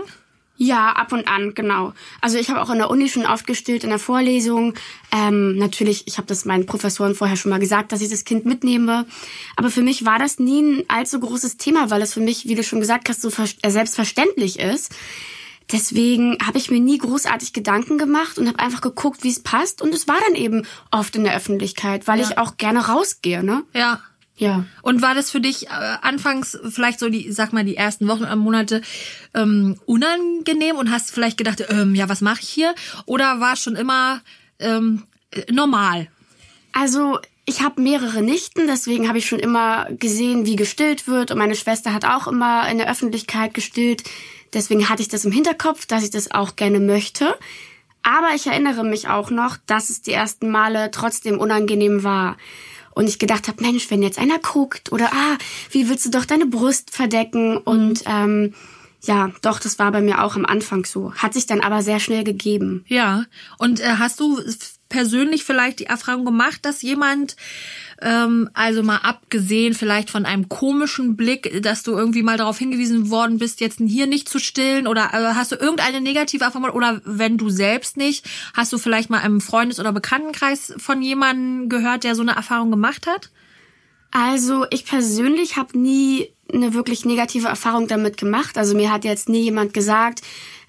Ja, 0.57 0.91
ab 0.91 1.11
und 1.11 1.27
an, 1.27 1.55
genau. 1.55 1.93
Also 2.19 2.37
ich 2.37 2.49
habe 2.49 2.61
auch 2.61 2.69
in 2.69 2.77
der 2.77 2.91
Uni 2.91 3.09
schon 3.09 3.25
oft 3.25 3.47
gestillt 3.47 3.83
in 3.83 3.89
der 3.89 3.97
Vorlesung. 3.97 4.75
Ähm, 5.11 5.57
natürlich, 5.57 6.07
ich 6.07 6.17
habe 6.17 6.27
das 6.27 6.45
meinen 6.45 6.67
Professoren 6.67 7.15
vorher 7.15 7.35
schon 7.35 7.49
mal 7.49 7.59
gesagt, 7.59 7.91
dass 7.91 8.01
ich 8.01 8.09
das 8.09 8.25
Kind 8.25 8.45
mitnehme. 8.45 9.07
Aber 9.55 9.71
für 9.71 9.81
mich 9.81 10.05
war 10.05 10.19
das 10.19 10.37
nie 10.37 10.61
ein 10.61 10.83
allzu 10.87 11.19
großes 11.19 11.57
Thema, 11.57 11.89
weil 11.89 12.03
es 12.03 12.13
für 12.13 12.19
mich, 12.19 12.47
wie 12.47 12.55
du 12.55 12.63
schon 12.63 12.79
gesagt 12.79 13.09
hast, 13.09 13.21
so 13.21 13.29
äh, 13.29 13.71
selbstverständlich 13.71 14.59
ist. 14.59 14.93
Deswegen 15.71 16.37
habe 16.45 16.57
ich 16.57 16.69
mir 16.69 16.79
nie 16.79 16.97
großartig 16.97 17.53
Gedanken 17.53 17.97
gemacht 17.97 18.37
und 18.37 18.47
habe 18.47 18.59
einfach 18.59 18.81
geguckt, 18.81 19.23
wie 19.23 19.29
es 19.29 19.41
passt. 19.41 19.81
Und 19.81 19.93
es 19.95 20.07
war 20.07 20.17
dann 20.27 20.35
eben 20.35 20.67
oft 20.91 21.15
in 21.15 21.23
der 21.23 21.35
Öffentlichkeit, 21.35 22.07
weil 22.07 22.19
ja. 22.19 22.27
ich 22.29 22.37
auch 22.37 22.57
gerne 22.57 22.87
rausgehe, 22.87 23.43
ne? 23.43 23.63
Ja. 23.73 24.01
Ja. 24.41 24.65
Und 24.81 25.03
war 25.03 25.13
das 25.13 25.29
für 25.29 25.39
dich 25.39 25.67
äh, 25.67 25.97
anfangs 26.01 26.57
vielleicht 26.67 26.97
so 26.97 27.09
die, 27.09 27.31
sag 27.31 27.53
mal, 27.53 27.63
die 27.63 27.77
ersten 27.77 28.07
Wochen 28.07 28.23
und 28.23 28.39
Monate 28.39 28.81
ähm, 29.35 29.79
unangenehm 29.85 30.77
und 30.77 30.89
hast 30.89 31.11
vielleicht 31.11 31.37
gedacht, 31.37 31.63
ähm, 31.69 31.93
ja, 31.93 32.09
was 32.09 32.21
mache 32.21 32.39
ich 32.41 32.49
hier? 32.49 32.73
Oder 33.05 33.39
war 33.39 33.53
es 33.53 33.61
schon 33.61 33.75
immer 33.75 34.21
ähm, 34.57 35.03
normal? 35.51 36.07
Also 36.71 37.19
ich 37.45 37.61
habe 37.61 37.83
mehrere 37.83 38.23
Nichten, 38.23 38.65
deswegen 38.65 39.07
habe 39.07 39.19
ich 39.19 39.27
schon 39.27 39.37
immer 39.37 39.85
gesehen, 39.91 40.47
wie 40.47 40.55
gestillt 40.55 41.07
wird. 41.07 41.29
Und 41.29 41.37
meine 41.37 41.55
Schwester 41.55 41.93
hat 41.93 42.05
auch 42.05 42.25
immer 42.25 42.67
in 42.67 42.79
der 42.79 42.89
Öffentlichkeit 42.89 43.53
gestillt. 43.53 44.03
Deswegen 44.55 44.89
hatte 44.89 45.03
ich 45.03 45.07
das 45.07 45.23
im 45.23 45.31
Hinterkopf, 45.31 45.85
dass 45.85 46.03
ich 46.03 46.09
das 46.09 46.31
auch 46.31 46.55
gerne 46.55 46.79
möchte. 46.79 47.37
Aber 48.01 48.29
ich 48.33 48.47
erinnere 48.47 48.83
mich 48.83 49.07
auch 49.07 49.29
noch, 49.29 49.57
dass 49.67 49.91
es 49.91 50.01
die 50.01 50.13
ersten 50.13 50.49
Male 50.49 50.89
trotzdem 50.89 51.37
unangenehm 51.37 52.03
war. 52.03 52.37
Und 52.93 53.07
ich 53.07 53.19
gedacht 53.19 53.47
habe, 53.47 53.63
Mensch, 53.63 53.89
wenn 53.89 54.03
jetzt 54.03 54.19
einer 54.19 54.39
guckt 54.39 54.91
oder 54.91 55.11
ah, 55.13 55.37
wie 55.69 55.89
willst 55.89 56.05
du 56.05 56.09
doch 56.09 56.25
deine 56.25 56.45
Brust 56.45 56.91
verdecken? 56.91 57.57
Und 57.57 58.03
ähm, 58.05 58.53
ja, 59.03 59.31
doch, 59.41 59.59
das 59.59 59.79
war 59.79 59.91
bei 59.91 60.01
mir 60.01 60.23
auch 60.23 60.35
am 60.35 60.45
Anfang 60.45 60.85
so. 60.85 61.13
Hat 61.15 61.33
sich 61.33 61.45
dann 61.45 61.61
aber 61.61 61.81
sehr 61.81 61.99
schnell 61.99 62.23
gegeben. 62.23 62.85
Ja. 62.87 63.25
Und 63.57 63.79
äh, 63.79 63.95
hast 63.97 64.19
du 64.19 64.39
persönlich 64.91 65.43
vielleicht 65.43 65.79
die 65.79 65.85
Erfahrung 65.85 66.25
gemacht, 66.25 66.59
dass 66.63 66.83
jemand 66.83 67.35
ähm, 68.01 68.49
also 68.53 68.83
mal 68.83 68.97
abgesehen 68.97 69.73
vielleicht 69.73 70.09
von 70.09 70.25
einem 70.25 70.49
komischen 70.49 71.15
Blick, 71.15 71.63
dass 71.63 71.81
du 71.81 71.93
irgendwie 71.93 72.23
mal 72.23 72.37
darauf 72.37 72.59
hingewiesen 72.59 73.09
worden 73.09 73.39
bist, 73.39 73.61
jetzt 73.61 73.79
hier 73.79 74.05
nicht 74.05 74.27
zu 74.27 74.37
stillen 74.37 74.85
oder 74.85 75.11
äh, 75.13 75.33
hast 75.33 75.53
du 75.53 75.55
irgendeine 75.55 76.01
negative 76.01 76.43
Erfahrung 76.43 76.69
oder 76.71 77.01
wenn 77.05 77.37
du 77.37 77.49
selbst 77.49 77.97
nicht, 77.97 78.29
hast 78.53 78.73
du 78.73 78.77
vielleicht 78.77 79.09
mal 79.09 79.25
im 79.25 79.39
Freundes- 79.39 79.79
oder 79.79 79.93
Bekanntenkreis 79.93 80.73
von 80.77 81.01
jemandem 81.01 81.69
gehört, 81.69 82.03
der 82.03 82.13
so 82.13 82.21
eine 82.21 82.35
Erfahrung 82.35 82.69
gemacht 82.69 83.07
hat? 83.07 83.31
Also 84.11 84.65
ich 84.71 84.85
persönlich 84.85 85.55
habe 85.55 85.79
nie 85.79 86.33
eine 86.51 86.73
wirklich 86.73 87.05
negative 87.05 87.47
Erfahrung 87.47 87.87
damit 87.87 88.17
gemacht. 88.17 88.57
Also 88.57 88.75
mir 88.75 88.91
hat 88.91 89.05
jetzt 89.05 89.29
nie 89.29 89.43
jemand 89.43 89.73
gesagt, 89.73 90.21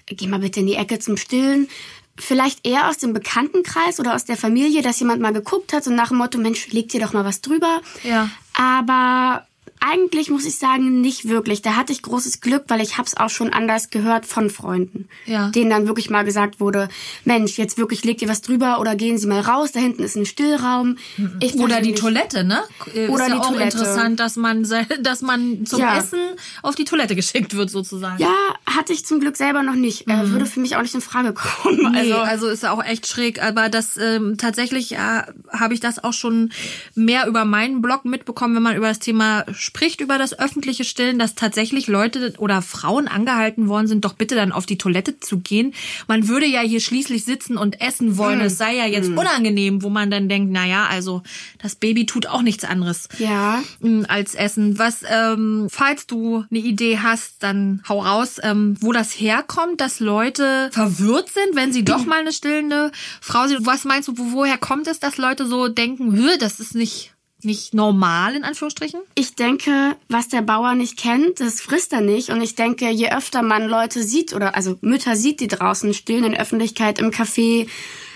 geh 0.05 0.27
mal 0.27 0.39
bitte 0.39 0.61
in 0.61 0.67
die 0.67 0.75
Ecke 0.75 0.99
zum 0.99 1.17
Stillen 1.17 1.67
vielleicht 2.17 2.65
eher 2.65 2.89
aus 2.89 2.97
dem 2.97 3.13
Bekanntenkreis 3.13 3.99
oder 3.99 4.13
aus 4.13 4.25
der 4.25 4.37
Familie, 4.37 4.81
dass 4.81 4.99
jemand 4.99 5.21
mal 5.21 5.33
geguckt 5.33 5.73
hat 5.73 5.87
und 5.87 5.95
nach 5.95 6.09
dem 6.09 6.17
Motto, 6.17 6.37
Mensch, 6.37 6.71
leg 6.71 6.89
dir 6.89 7.01
doch 7.01 7.13
mal 7.13 7.25
was 7.25 7.41
drüber. 7.41 7.81
Ja. 8.03 8.29
Aber 8.55 9.47
eigentlich 9.85 10.29
muss 10.29 10.45
ich 10.45 10.57
sagen, 10.57 11.01
nicht 11.01 11.27
wirklich. 11.27 11.61
Da 11.61 11.75
hatte 11.75 11.91
ich 11.91 12.01
großes 12.01 12.39
Glück, 12.41 12.63
weil 12.69 12.81
ich 12.81 12.97
hab's 12.97 13.17
auch 13.17 13.29
schon 13.29 13.51
anders 13.51 13.89
gehört 13.89 14.25
von 14.25 14.49
Freunden. 14.49 15.09
Ja. 15.25 15.49
Denen 15.49 15.69
dann 15.69 15.87
wirklich 15.87 16.09
mal 16.09 16.23
gesagt 16.23 16.59
wurde, 16.59 16.87
Mensch, 17.25 17.57
jetzt 17.57 17.77
wirklich 17.77 18.03
legt 18.05 18.21
ihr 18.21 18.29
was 18.29 18.41
drüber 18.41 18.79
oder 18.79 18.95
gehen 18.95 19.17
Sie 19.17 19.27
mal 19.27 19.41
raus, 19.41 19.71
da 19.73 19.79
hinten 19.81 20.03
ist 20.03 20.15
ein 20.15 20.25
Stillraum. 20.25 20.97
Ich 21.41 21.55
Oder 21.55 21.81
die 21.81 21.91
persönlich- 21.91 21.99
Toilette, 21.99 22.43
ne? 22.45 22.61
Ist 22.93 23.09
Oder 23.09 23.27
ja 23.27 23.33
die 23.35 23.39
auch 23.39 23.47
Toilette. 23.51 23.77
interessant, 23.77 24.19
dass 24.19 24.35
man, 24.37 24.63
dass 25.01 25.21
man 25.21 25.65
zum 25.65 25.79
Ja. 25.79 25.97
Essen 25.97 26.19
auf 26.61 26.75
die 26.75 26.85
Toilette 26.85 27.15
geschickt 27.15 27.55
wird, 27.55 27.69
sozusagen. 27.69 28.21
Ja, 28.21 28.33
hatte 28.65 28.93
ich 28.93 29.05
zum 29.05 29.19
Glück 29.19 29.35
selber 29.35 29.63
noch 29.63 29.75
nicht. 29.75 30.07
Äh, 30.07 30.29
würde 30.29 30.45
für 30.45 30.59
mich 30.61 30.75
auch 30.77 30.81
nicht 30.81 30.95
in 30.95 31.01
Frage 31.01 31.33
kommen. 31.33 31.77
Mhm. 31.83 31.91
Nee, 31.91 31.99
Also, 32.13 32.15
also, 32.17 32.47
ist 32.47 32.65
auch 32.65 32.83
echt 32.83 33.05
schräg, 33.07 33.43
aber 33.43 33.67
das 33.69 33.97
ähm, 33.97 34.37
tatsächlich 34.37 34.91
ja, 34.91 35.27
habe 35.51 35.73
ich 35.73 35.79
das 35.81 36.03
auch 36.03 36.13
schon 36.13 36.51
mehr 36.95 37.27
über 37.27 37.43
meinen 37.45 37.81
Blog 37.81 38.05
mitbekommen, 38.05 38.55
wenn 38.55 38.63
man 38.63 38.75
über 38.77 38.87
das 38.87 38.99
Thema 38.99 39.43
spricht, 39.51 39.72
über 39.99 40.17
das 40.17 40.37
öffentliche 40.37 40.85
Stillen, 40.85 41.19
dass 41.19 41.35
tatsächlich 41.35 41.87
Leute 41.87 42.33
oder 42.37 42.61
Frauen 42.61 43.07
angehalten 43.07 43.67
worden 43.67 43.87
sind, 43.87 44.05
doch 44.05 44.13
bitte 44.13 44.33
dann 44.33 44.53
auf 44.53 44.65
die 44.65 44.77
Toilette 44.77 45.19
zu 45.19 45.39
gehen. 45.39 45.73
Man 46.07 46.27
würde 46.29 46.45
ja 46.45 46.61
hier 46.61 46.79
schließlich 46.79 47.25
sitzen 47.25 47.57
und 47.57 47.81
essen 47.81 48.17
wollen. 48.17 48.39
Es 48.39 48.57
sei 48.57 48.75
ja 48.75 48.85
jetzt 48.85 49.09
unangenehm, 49.09 49.83
wo 49.83 49.89
man 49.89 50.09
dann 50.09 50.29
denkt, 50.29 50.51
na 50.53 50.65
ja, 50.65 50.85
also 50.85 51.21
das 51.61 51.75
Baby 51.75 52.05
tut 52.05 52.27
auch 52.27 52.41
nichts 52.41 52.63
anderes 52.63 53.09
ja. 53.17 53.61
mm, 53.81 54.03
als 54.07 54.35
Essen. 54.35 54.79
Was, 54.79 55.03
ähm, 55.09 55.67
falls 55.69 56.07
du 56.07 56.45
eine 56.49 56.59
Idee 56.59 56.99
hast, 56.99 57.43
dann 57.43 57.83
hau 57.89 58.01
raus, 58.01 58.37
ähm, 58.41 58.77
wo 58.79 58.93
das 58.93 59.11
herkommt, 59.11 59.81
dass 59.81 59.99
Leute 59.99 60.69
verwirrt 60.71 61.29
sind, 61.29 61.55
wenn 61.55 61.73
sie 61.73 61.83
doch 61.83 62.05
mal 62.05 62.21
eine 62.21 62.31
stillende 62.31 62.91
Frau 63.19 63.47
sind. 63.47 63.65
Was 63.65 63.83
meinst 63.83 64.07
du, 64.07 64.17
wo, 64.17 64.31
woher 64.31 64.57
kommt 64.57 64.87
es, 64.87 64.99
dass 64.99 65.17
Leute 65.17 65.45
so 65.45 65.67
denken, 65.67 66.15
"Hö, 66.15 66.37
das 66.39 66.59
ist 66.59 66.75
nicht 66.75 67.13
nicht 67.43 67.73
normal 67.73 68.35
in 68.35 68.43
Anführungsstrichen? 68.43 69.01
Ich 69.15 69.35
denke, 69.35 69.95
was 70.09 70.27
der 70.27 70.41
Bauer 70.41 70.75
nicht 70.75 70.97
kennt, 70.97 71.39
das 71.39 71.61
frisst 71.61 71.93
er 71.93 72.01
nicht. 72.01 72.29
Und 72.29 72.41
ich 72.41 72.55
denke, 72.55 72.89
je 72.89 73.11
öfter 73.11 73.41
man 73.41 73.67
Leute 73.67 74.03
sieht 74.03 74.33
oder 74.33 74.55
also 74.55 74.77
Mütter 74.81 75.15
sieht, 75.15 75.39
die 75.39 75.47
draußen 75.47 75.93
stillen 75.93 76.23
in 76.23 76.37
Öffentlichkeit, 76.37 76.99
im 76.99 77.11
Café, 77.11 77.67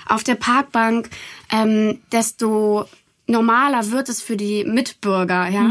auf 0.07 0.23
der 0.23 0.35
Parkbank, 0.35 1.09
ähm, 1.51 1.99
desto 2.11 2.85
normaler 3.27 3.91
wird 3.91 4.09
es 4.09 4.21
für 4.21 4.37
die 4.37 4.63
Mitbürger, 4.63 5.49
ja. 5.49 5.61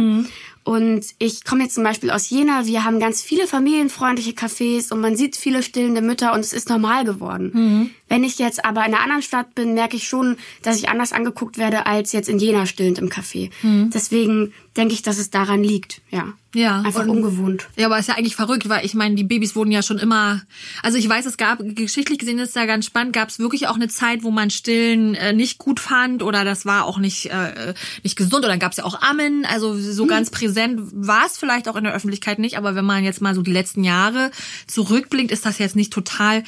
Und 0.65 1.07
ich 1.21 1.45
komme 1.45 1.63
jetzt 1.63 1.77
zum 1.77 1.85
Beispiel 1.85 2.11
aus 2.11 2.29
Jena. 2.29 2.67
Wir 2.67 2.83
haben 2.83 2.99
ganz 2.99 3.23
viele 3.23 3.47
familienfreundliche 3.47 4.33
Cafés 4.33 4.93
und 4.93 5.01
man 5.01 5.15
sieht 5.17 5.37
viele 5.37 5.63
stillende 5.63 6.03
Mütter 6.03 6.33
und 6.33 6.41
es 6.41 6.53
ist 6.53 6.69
normal 6.69 7.05
geworden. 7.05 7.95
Wenn 8.09 8.23
ich 8.25 8.39
jetzt 8.39 8.65
aber 8.65 8.81
in 8.87 8.95
einer 8.95 9.03
anderen 9.03 9.23
Stadt 9.23 9.55
bin, 9.55 9.75
merke 9.75 9.97
ich 9.97 10.07
schon, 10.07 10.37
dass 10.63 10.77
ich 10.79 10.89
anders 10.89 11.13
angeguckt 11.13 11.59
werde 11.59 11.87
als 11.87 12.13
jetzt 12.13 12.29
in 12.29 12.39
Jena 12.39 12.67
stillend 12.67 12.99
im 12.99 13.09
Café. 13.09 13.51
Deswegen 13.93 14.53
denke 14.77 14.95
ich, 14.95 15.03
dass 15.03 15.19
es 15.19 15.31
daran 15.31 15.63
liegt. 15.63 16.01
Ja. 16.11 16.35
Ja, 16.55 16.81
Einfach 16.81 17.03
und- 17.03 17.11
ungewohnt. 17.11 17.69
Ja, 17.77 17.85
aber 17.87 17.99
ist 17.99 18.09
ja 18.09 18.15
eigentlich 18.15 18.37
verrückt, 18.37 18.67
weil 18.71 18.85
ich 18.87 18.95
meine, 18.95 19.15
die 19.15 19.25
Babys 19.25 19.57
wurden 19.57 19.71
ja 19.71 19.83
schon 19.83 19.99
immer. 19.99 20.41
Also 20.83 20.97
ich 20.97 21.07
weiß, 21.07 21.27
es 21.27 21.37
gab 21.37 21.59
geschichtlich 21.63 22.19
gesehen 22.19 22.39
ist 22.39 22.57
ja 22.57 22.65
ganz 22.65 22.87
spannend. 22.87 23.13
Gab 23.13 23.29
es 23.29 23.39
wirklich 23.39 23.69
auch 23.69 23.75
eine 23.75 23.89
Zeit, 23.89 24.23
wo 24.23 24.31
man 24.31 24.49
Stillen 24.49 25.15
äh, 25.17 25.35
nicht 25.35 25.59
gut 25.59 25.81
fand 25.81 26.23
oder 26.23 26.45
das 26.45 26.65
war 26.65 26.87
auch 26.87 26.99
nicht 26.99 27.27
äh, 27.27 27.75
nicht 28.05 28.17
gesund 28.17 28.37
oder 28.37 28.49
dann 28.49 28.59
gab 28.59 28.73
es 28.73 28.79
ja 28.79 28.85
auch 28.85 29.03
Ammen. 29.03 29.45
Also 29.45 29.75
so 29.79 30.07
ganz 30.07 30.31
präsent 30.31 30.81
war 30.95 31.27
es 31.27 31.37
vielleicht 31.37 31.69
auch 31.69 31.77
in 31.77 31.85
der 31.85 31.93
Öffentlichkeit 31.95 32.39
nicht. 32.39 32.57
Aber 32.57 32.75
wenn 32.75 32.87
man 32.87 33.05
jetzt 33.05 33.21
mal 33.21 33.35
so 33.35 33.43
die 33.43 33.53
letzten 33.53 33.85
Jahre 33.85 34.31
zurückblickt, 34.67 35.31
ist 35.33 35.45
das 35.45 35.59
jetzt 35.59 35.77
nicht 35.77 35.93
total 35.93 36.43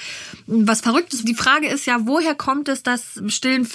was 0.47 0.81
Verrücktes. 0.81 1.23
Die 1.25 1.35
Frage 1.35 1.48
ist 1.57 1.87
ja, 1.87 1.99
woher 2.07 2.35
kommt 2.35 2.69
es, 2.69 2.83
dass 2.83 3.21
Stillen 3.29 3.69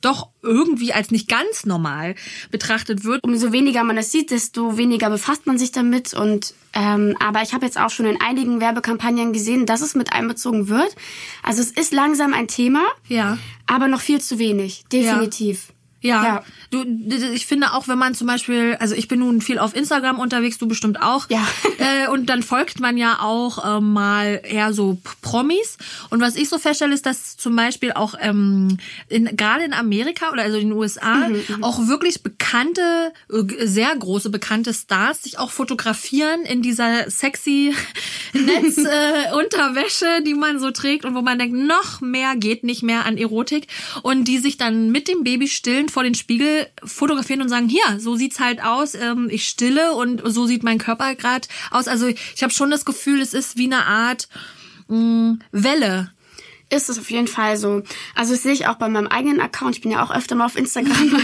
doch 0.00 0.28
irgendwie 0.42 0.94
als 0.94 1.10
nicht 1.10 1.28
ganz 1.28 1.66
normal 1.66 2.14
betrachtet 2.50 3.04
wird? 3.04 3.22
Umso 3.22 3.52
weniger 3.52 3.84
man 3.84 3.98
es 3.98 4.10
sieht, 4.12 4.30
desto 4.30 4.76
weniger 4.78 5.10
befasst 5.10 5.46
man 5.46 5.58
sich 5.58 5.72
damit. 5.72 6.14
Und 6.14 6.54
ähm, 6.72 7.16
aber 7.20 7.42
ich 7.42 7.52
habe 7.52 7.66
jetzt 7.66 7.78
auch 7.78 7.90
schon 7.90 8.06
in 8.06 8.20
einigen 8.20 8.60
Werbekampagnen 8.60 9.32
gesehen, 9.34 9.66
dass 9.66 9.82
es 9.82 9.94
mit 9.94 10.12
einbezogen 10.12 10.68
wird. 10.68 10.94
Also 11.42 11.60
es 11.60 11.70
ist 11.70 11.92
langsam 11.92 12.32
ein 12.32 12.48
Thema, 12.48 12.82
Ja. 13.08 13.36
aber 13.66 13.88
noch 13.88 14.00
viel 14.00 14.20
zu 14.20 14.38
wenig. 14.38 14.84
Definitiv. 14.90 15.66
Ja. 15.68 15.74
Ja. 16.02 16.44
Du, 16.70 16.82
d- 16.84 17.32
ich 17.34 17.46
finde 17.46 17.72
auch, 17.74 17.88
wenn 17.88 17.98
man 17.98 18.14
zum 18.14 18.26
Beispiel, 18.26 18.76
also 18.80 18.94
ich 18.94 19.06
bin 19.08 19.18
nun 19.20 19.40
viel 19.40 19.58
auf 19.58 19.74
Instagram 19.76 20.18
unterwegs, 20.18 20.56
du 20.58 20.66
bestimmt 20.68 21.00
auch. 21.02 21.28
Ja. 21.30 21.46
Äh, 21.80 22.08
und 22.08 22.26
dann 22.28 22.42
folgt 22.42 22.78
man 22.78 22.98
ja 22.98 23.20
auch 23.22 23.78
äh, 23.78 23.80
mal 23.80 24.42
eher 24.44 24.74
so 24.74 24.98
Promis. 25.22 25.78
Und 26.10 26.20
was 26.20 26.36
ich 26.36 26.50
so 26.50 26.58
feststelle, 26.58 26.92
ist, 26.92 27.06
dass 27.06 27.38
zum 27.38 27.56
Beispiel 27.56 27.92
auch 27.92 28.14
ähm, 28.20 28.76
in, 29.08 29.34
gerade 29.34 29.64
in 29.64 29.72
Amerika 29.72 30.30
oder 30.30 30.42
also 30.42 30.58
in 30.58 30.68
den 30.68 30.76
USA 30.76 31.30
auch 31.62 31.86
wirklich 31.86 32.22
bekannte, 32.22 33.12
äh, 33.32 33.66
sehr 33.66 33.96
große 33.96 34.28
bekannte 34.28 34.74
Stars 34.74 35.22
sich 35.22 35.38
auch 35.38 35.50
fotografieren 35.50 36.42
in 36.42 36.60
dieser 36.60 37.08
sexy 37.10 37.74
Netzunterwäsche, 38.34 40.06
äh, 40.18 40.22
die 40.22 40.34
man 40.34 40.58
so 40.58 40.70
trägt 40.70 41.04
und 41.04 41.14
wo 41.14 41.22
man 41.22 41.38
denkt, 41.38 41.54
noch 41.56 42.00
mehr 42.00 42.36
geht 42.36 42.64
nicht 42.64 42.82
mehr 42.82 43.04
an 43.06 43.16
Erotik 43.16 43.66
und 44.02 44.24
die 44.24 44.38
sich 44.38 44.56
dann 44.58 44.90
mit 44.90 45.08
dem 45.08 45.24
Baby 45.24 45.48
stillend 45.90 45.92
vor 45.92 46.02
den 46.02 46.14
Spiegel 46.14 46.66
fotografieren 46.84 47.42
und 47.42 47.48
sagen, 47.48 47.68
hier, 47.68 48.00
so 48.00 48.16
sieht's 48.16 48.40
halt 48.40 48.62
aus, 48.62 48.94
ähm, 48.94 49.28
ich 49.30 49.48
stille 49.48 49.92
und 49.94 50.22
so 50.24 50.46
sieht 50.46 50.62
mein 50.62 50.78
Körper 50.78 51.14
gerade 51.14 51.48
aus. 51.70 51.88
Also 51.88 52.06
ich 52.06 52.42
habe 52.42 52.52
schon 52.52 52.70
das 52.70 52.84
Gefühl, 52.84 53.20
es 53.20 53.34
ist 53.34 53.56
wie 53.56 53.66
eine 53.66 53.84
Art 53.84 54.28
mh, 54.88 55.38
Welle. 55.52 56.12
Ist 56.72 56.88
es 56.88 57.00
auf 57.00 57.10
jeden 57.10 57.26
Fall 57.26 57.56
so. 57.56 57.82
Also 58.14 58.32
das 58.32 58.44
sehe 58.44 58.52
ich 58.52 58.68
auch 58.68 58.76
bei 58.76 58.88
meinem 58.88 59.08
eigenen 59.08 59.40
Account. 59.40 59.74
Ich 59.74 59.82
bin 59.82 59.90
ja 59.90 60.04
auch 60.04 60.12
öfter 60.12 60.36
mal 60.36 60.46
auf 60.46 60.56
Instagram 60.56 61.16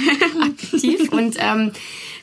aktiv 0.43 1.09
und 1.13 1.37
ähm, 1.39 1.71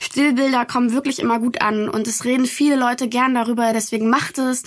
Stillbilder 0.01 0.65
kommen 0.65 0.91
wirklich 0.91 1.19
immer 1.19 1.39
gut 1.39 1.61
an 1.61 1.87
und 1.87 2.05
es 2.05 2.25
reden 2.25 2.45
viele 2.45 2.75
Leute 2.75 3.07
gern 3.07 3.33
darüber, 3.33 3.71
deswegen 3.71 4.09
macht 4.09 4.39
es. 4.39 4.63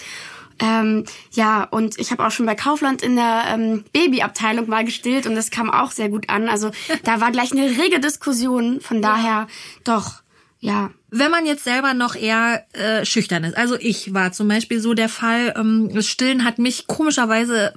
Ähm, 0.59 1.05
ja, 1.33 1.65
und 1.65 1.99
ich 1.99 2.11
habe 2.11 2.27
auch 2.27 2.31
schon 2.31 2.47
bei 2.47 2.55
Kaufland 2.55 3.03
in 3.03 3.17
der 3.17 3.45
ähm, 3.49 3.85
Babyabteilung 3.93 4.69
mal 4.69 4.85
gestillt 4.85 5.27
und 5.27 5.35
das 5.35 5.51
kam 5.51 5.71
auch 5.71 5.91
sehr 5.91 6.09
gut 6.09 6.29
an. 6.29 6.49
Also 6.49 6.71
da 7.05 7.21
war 7.21 7.31
gleich 7.31 7.53
eine 7.53 7.65
rege 7.65 8.01
Diskussion. 8.01 8.81
Von 8.81 9.03
daher 9.03 9.47
doch, 9.85 10.23
ja. 10.61 10.91
Wenn 11.11 11.31
man 11.31 11.47
jetzt 11.47 11.65
selber 11.65 11.95
noch 11.95 12.15
eher 12.15 12.65
äh, 12.73 13.05
schüchtern 13.05 13.45
ist, 13.45 13.57
also 13.57 13.77
ich 13.79 14.13
war 14.13 14.33
zum 14.33 14.49
Beispiel 14.49 14.81
so 14.81 14.95
der 14.95 15.09
Fall, 15.09 15.55
ähm, 15.57 15.91
das 15.95 16.07
Stillen 16.07 16.45
hat 16.45 16.59
mich 16.59 16.87
komischerweise 16.87 17.73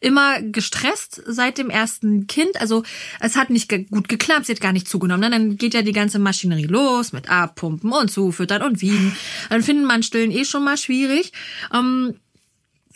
immer 0.00 0.40
gestresst 0.42 1.22
seit 1.26 1.58
dem 1.58 1.70
ersten 1.70 2.26
Kind. 2.26 2.60
Also 2.60 2.82
es 3.20 3.36
hat 3.36 3.50
nicht 3.50 3.68
gut 3.90 4.08
geklappt, 4.08 4.46
sie 4.46 4.52
hat 4.52 4.60
gar 4.60 4.72
nicht 4.72 4.88
zugenommen. 4.88 5.30
Dann 5.30 5.56
geht 5.56 5.74
ja 5.74 5.82
die 5.82 5.92
ganze 5.92 6.18
Maschinerie 6.18 6.66
los 6.66 7.12
mit 7.12 7.30
Abpumpen 7.30 7.92
und 7.92 8.10
Zufüttern 8.10 8.62
und 8.62 8.80
Wiegen. 8.80 9.14
Dann 9.50 9.62
findet 9.62 9.86
man 9.86 10.02
Stillen 10.02 10.30
eh 10.30 10.44
schon 10.44 10.64
mal 10.64 10.76
schwierig. 10.76 11.32
Ähm, 11.72 12.14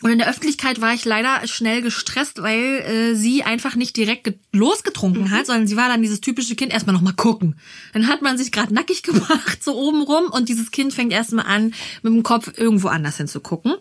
und 0.05 0.11
in 0.11 0.19
der 0.19 0.29
Öffentlichkeit 0.29 0.81
war 0.81 0.93
ich 0.93 1.03
leider 1.03 1.47
schnell 1.47 1.81
gestresst, 1.81 2.39
weil 2.43 2.61
äh, 2.61 3.15
sie 3.15 3.41
einfach 3.41 3.73
nicht 3.75 3.97
direkt 3.97 4.25
ge- 4.25 4.35
losgetrunken 4.51 5.31
hat, 5.31 5.47
sondern 5.47 5.65
sie 5.65 5.77
war 5.77 5.89
dann 5.89 6.03
dieses 6.03 6.21
typische 6.21 6.55
Kind, 6.55 6.71
erstmal 6.71 6.93
nochmal 6.93 7.13
gucken. 7.15 7.55
Dann 7.93 8.07
hat 8.07 8.21
man 8.21 8.37
sich 8.37 8.51
gerade 8.51 8.71
nackig 8.71 9.01
gemacht, 9.03 9.63
so 9.63 9.73
oben 9.75 10.03
rum, 10.03 10.25
und 10.25 10.47
dieses 10.47 10.69
Kind 10.69 10.93
fängt 10.93 11.11
erstmal 11.11 11.47
an, 11.47 11.73
mit 12.03 12.13
dem 12.13 12.21
Kopf 12.21 12.51
irgendwo 12.55 12.89
anders 12.89 13.17
hinzugucken. 13.17 13.73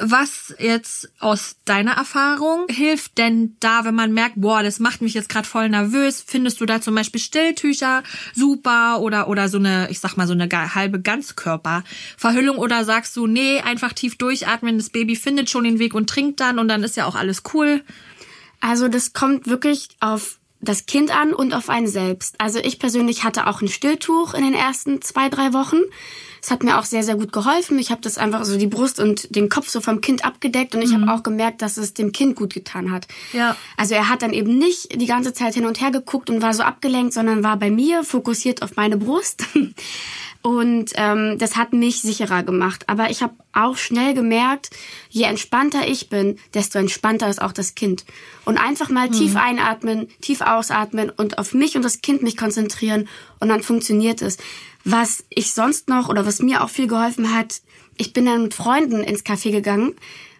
Was 0.00 0.52
jetzt 0.58 1.08
aus 1.20 1.54
deiner 1.66 1.92
Erfahrung 1.92 2.66
hilft 2.68 3.16
denn 3.18 3.54
da, 3.60 3.84
wenn 3.84 3.94
man 3.94 4.12
merkt, 4.12 4.34
boah, 4.40 4.64
das 4.64 4.80
macht 4.80 5.02
mich 5.02 5.14
jetzt 5.14 5.28
gerade 5.28 5.46
voll 5.46 5.68
nervös, 5.68 6.20
findest 6.26 6.60
du 6.60 6.66
da 6.66 6.80
zum 6.80 6.96
Beispiel 6.96 7.20
Stilltücher 7.20 8.02
super 8.34 8.98
oder, 9.02 9.28
oder 9.28 9.48
so 9.48 9.58
eine, 9.58 9.88
ich 9.88 10.00
sag 10.00 10.16
mal, 10.16 10.26
so 10.26 10.32
eine 10.32 10.48
halbe 10.74 11.00
Ganzkörperverhüllung 11.00 12.56
oder 12.58 12.84
sagst 12.84 13.16
du, 13.16 13.28
nee, 13.28 13.60
einfach 13.60 13.92
tief 13.92 14.16
durchatmen, 14.18 14.76
das 14.76 14.90
Baby 14.90 15.14
findet 15.14 15.48
schon 15.48 15.59
den 15.64 15.78
Weg 15.78 15.94
und 15.94 16.08
trinkt 16.08 16.40
dann 16.40 16.58
und 16.58 16.68
dann 16.68 16.82
ist 16.82 16.96
ja 16.96 17.06
auch 17.06 17.14
alles 17.14 17.42
cool. 17.54 17.82
Also 18.60 18.88
das 18.88 19.12
kommt 19.12 19.46
wirklich 19.46 19.88
auf 20.00 20.38
das 20.60 20.86
Kind 20.86 21.14
an 21.14 21.32
und 21.32 21.54
auf 21.54 21.70
einen 21.70 21.86
selbst. 21.86 22.34
Also 22.38 22.58
ich 22.58 22.78
persönlich 22.78 23.24
hatte 23.24 23.46
auch 23.46 23.62
ein 23.62 23.68
Stilltuch 23.68 24.34
in 24.34 24.44
den 24.44 24.54
ersten 24.54 25.00
zwei, 25.00 25.28
drei 25.28 25.52
Wochen. 25.52 25.78
Es 26.42 26.50
hat 26.50 26.62
mir 26.62 26.78
auch 26.78 26.84
sehr, 26.84 27.02
sehr 27.02 27.16
gut 27.16 27.32
geholfen. 27.32 27.78
Ich 27.78 27.90
habe 27.90 28.00
das 28.00 28.18
einfach 28.18 28.44
so 28.44 28.56
die 28.56 28.66
Brust 28.66 29.00
und 29.00 29.34
den 29.34 29.48
Kopf 29.48 29.68
so 29.68 29.80
vom 29.80 30.00
Kind 30.00 30.24
abgedeckt 30.24 30.74
und 30.74 30.82
ich 30.82 30.92
habe 30.92 31.12
auch 31.12 31.22
gemerkt, 31.22 31.62
dass 31.62 31.76
es 31.76 31.94
dem 31.94 32.12
Kind 32.12 32.36
gut 32.36 32.54
getan 32.54 32.90
hat. 32.90 33.06
Ja. 33.32 33.56
Also 33.76 33.94
er 33.94 34.08
hat 34.08 34.22
dann 34.22 34.32
eben 34.32 34.58
nicht 34.58 35.00
die 35.00 35.06
ganze 35.06 35.32
Zeit 35.32 35.54
hin 35.54 35.66
und 35.66 35.80
her 35.80 35.90
geguckt 35.90 36.30
und 36.30 36.42
war 36.42 36.54
so 36.54 36.62
abgelenkt, 36.62 37.12
sondern 37.12 37.42
war 37.42 37.56
bei 37.56 37.70
mir 37.70 38.04
fokussiert 38.04 38.62
auf 38.62 38.76
meine 38.76 38.96
Brust. 38.96 39.44
Und 40.42 40.92
ähm, 40.94 41.36
das 41.38 41.56
hat 41.56 41.74
mich 41.74 42.00
sicherer 42.00 42.42
gemacht. 42.42 42.84
Aber 42.88 43.10
ich 43.10 43.22
habe 43.22 43.34
auch 43.52 43.76
schnell 43.76 44.14
gemerkt, 44.14 44.70
je 45.10 45.24
entspannter 45.24 45.86
ich 45.86 46.08
bin, 46.08 46.38
desto 46.54 46.78
entspannter 46.78 47.28
ist 47.28 47.42
auch 47.42 47.52
das 47.52 47.74
Kind. 47.74 48.06
Und 48.46 48.56
einfach 48.56 48.88
mal 48.88 49.10
tief 49.10 49.36
einatmen, 49.36 50.08
tief 50.22 50.40
ausatmen 50.40 51.10
und 51.10 51.36
auf 51.36 51.52
mich 51.52 51.76
und 51.76 51.82
das 51.82 52.00
Kind 52.00 52.22
mich 52.22 52.38
konzentrieren 52.38 53.06
und 53.38 53.48
dann 53.48 53.62
funktioniert 53.62 54.22
es. 54.22 54.38
Was 54.84 55.24
ich 55.28 55.52
sonst 55.52 55.88
noch 55.88 56.08
oder 56.08 56.26
was 56.26 56.40
mir 56.40 56.62
auch 56.62 56.70
viel 56.70 56.86
geholfen 56.86 57.34
hat, 57.34 57.60
ich 57.96 58.12
bin 58.12 58.24
dann 58.24 58.42
mit 58.42 58.54
Freunden 58.54 59.02
ins 59.02 59.24
Café 59.24 59.50
gegangen, 59.50 59.94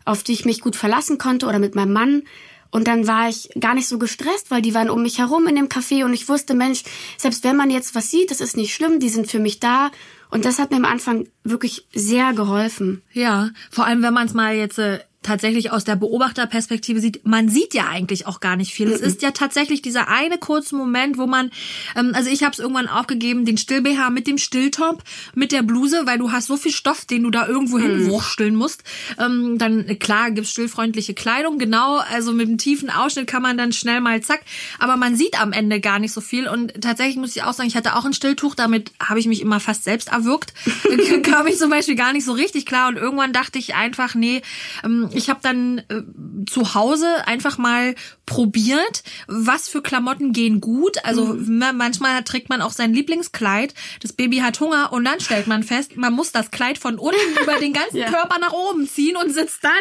auf 0.04 0.22
die 0.22 0.32
ich 0.32 0.44
mich 0.44 0.60
gut 0.60 0.76
verlassen 0.76 1.18
konnte 1.18 1.46
oder 1.46 1.58
mit 1.58 1.74
meinem 1.74 1.92
Mann. 1.92 2.22
Und 2.70 2.86
dann 2.86 3.06
war 3.06 3.28
ich 3.28 3.50
gar 3.58 3.74
nicht 3.74 3.88
so 3.88 3.98
gestresst, 3.98 4.50
weil 4.50 4.62
die 4.62 4.74
waren 4.74 4.90
um 4.90 5.02
mich 5.02 5.18
herum 5.18 5.46
in 5.48 5.56
dem 5.56 5.68
Café 5.68 6.04
und 6.04 6.14
ich 6.14 6.28
wusste, 6.28 6.54
Mensch, 6.54 6.84
selbst 7.18 7.42
wenn 7.42 7.56
man 7.56 7.68
jetzt 7.68 7.94
was 7.94 8.10
sieht, 8.10 8.30
das 8.30 8.40
ist 8.40 8.56
nicht 8.56 8.72
schlimm, 8.72 9.00
die 9.00 9.08
sind 9.08 9.30
für 9.30 9.40
mich 9.40 9.58
da. 9.58 9.90
Und 10.30 10.44
das 10.44 10.60
hat 10.60 10.70
mir 10.70 10.76
am 10.76 10.84
Anfang 10.84 11.28
wirklich 11.42 11.86
sehr 11.92 12.32
geholfen. 12.32 13.02
Ja, 13.12 13.50
vor 13.70 13.86
allem 13.86 14.02
wenn 14.02 14.14
man 14.14 14.26
es 14.26 14.34
mal 14.34 14.54
jetzt 14.54 14.78
äh, 14.78 15.00
tatsächlich 15.22 15.70
aus 15.70 15.84
der 15.84 15.96
Beobachterperspektive 15.96 17.00
sieht, 17.00 17.26
man 17.26 17.48
sieht 17.48 17.74
ja 17.74 17.88
eigentlich 17.88 18.26
auch 18.26 18.40
gar 18.40 18.56
nicht 18.56 18.72
viel. 18.72 18.88
-mm. 18.88 18.94
Es 18.94 19.00
ist 19.00 19.22
ja 19.22 19.32
tatsächlich 19.32 19.82
dieser 19.82 20.08
eine 20.08 20.38
kurze 20.38 20.76
Moment, 20.76 21.18
wo 21.18 21.26
man, 21.26 21.50
ähm, 21.94 22.12
also 22.14 22.30
ich 22.30 22.42
habe 22.42 22.52
es 22.52 22.58
irgendwann 22.58 22.88
aufgegeben, 22.88 23.44
den 23.44 23.58
Still-BH 23.58 24.10
mit 24.10 24.26
dem 24.26 24.38
Stilltop, 24.38 25.02
mit 25.34 25.52
der 25.52 25.62
Bluse, 25.62 26.06
weil 26.06 26.18
du 26.18 26.32
hast 26.32 26.46
so 26.46 26.56
viel 26.56 26.72
Stoff, 26.72 27.04
den 27.04 27.22
du 27.22 27.30
da 27.30 27.46
irgendwo 27.46 27.76
mm. 27.76 27.82
hinwursteln 27.82 28.54
musst. 28.54 28.82
Ähm, 29.18 29.58
dann, 29.58 29.98
klar, 29.98 30.30
gibt's 30.30 30.52
stillfreundliche 30.52 31.12
Kleidung, 31.12 31.58
genau, 31.58 31.98
also 31.98 32.32
mit 32.32 32.48
einem 32.48 32.58
tiefen 32.58 32.88
Ausschnitt 32.88 33.26
kann 33.26 33.42
man 33.42 33.58
dann 33.58 33.72
schnell 33.72 34.00
mal 34.00 34.22
zack, 34.22 34.40
aber 34.78 34.96
man 34.96 35.16
sieht 35.16 35.40
am 35.40 35.52
Ende 35.52 35.80
gar 35.80 35.98
nicht 35.98 36.12
so 36.12 36.22
viel 36.22 36.48
und 36.48 36.80
tatsächlich 36.80 37.16
muss 37.16 37.36
ich 37.36 37.42
auch 37.42 37.52
sagen, 37.52 37.68
ich 37.68 37.76
hatte 37.76 37.94
auch 37.96 38.06
ein 38.06 38.14
Stilltuch, 38.14 38.54
damit 38.54 38.92
habe 39.02 39.20
ich 39.20 39.26
mich 39.26 39.42
immer 39.42 39.60
fast 39.60 39.84
selbst 39.84 40.08
erwürgt. 40.08 40.54
kam 41.22 41.46
ich 41.46 41.58
zum 41.58 41.70
Beispiel 41.70 41.94
gar 41.96 42.12
nicht 42.12 42.24
so 42.24 42.32
richtig 42.32 42.64
klar 42.64 42.88
und 42.88 42.96
irgendwann 42.96 43.32
dachte 43.32 43.58
ich 43.58 43.74
einfach, 43.74 44.14
nee, 44.14 44.42
ähm, 44.84 45.09
ich 45.12 45.28
habe 45.28 45.40
dann 45.42 45.78
äh, 45.88 46.02
zu 46.48 46.74
Hause 46.74 47.26
einfach 47.26 47.58
mal 47.58 47.94
probiert, 48.26 49.02
was 49.26 49.68
für 49.68 49.82
Klamotten 49.82 50.32
gehen 50.32 50.60
gut. 50.60 51.04
Also 51.04 51.26
mhm. 51.26 51.62
manchmal 51.74 52.22
trägt 52.22 52.48
man 52.48 52.62
auch 52.62 52.72
sein 52.72 52.94
Lieblingskleid. 52.94 53.74
Das 54.00 54.12
Baby 54.12 54.38
hat 54.38 54.60
Hunger 54.60 54.92
und 54.92 55.04
dann 55.04 55.20
stellt 55.20 55.46
man 55.46 55.62
fest, 55.62 55.96
man 55.96 56.12
muss 56.12 56.32
das 56.32 56.50
Kleid 56.50 56.78
von 56.78 56.98
unten 56.98 57.18
über 57.42 57.58
den 57.58 57.72
ganzen 57.72 57.96
ja. 57.98 58.10
Körper 58.10 58.38
nach 58.38 58.52
oben 58.52 58.88
ziehen 58.88 59.16
und 59.16 59.32
sitzt 59.32 59.64
dann 59.64 59.72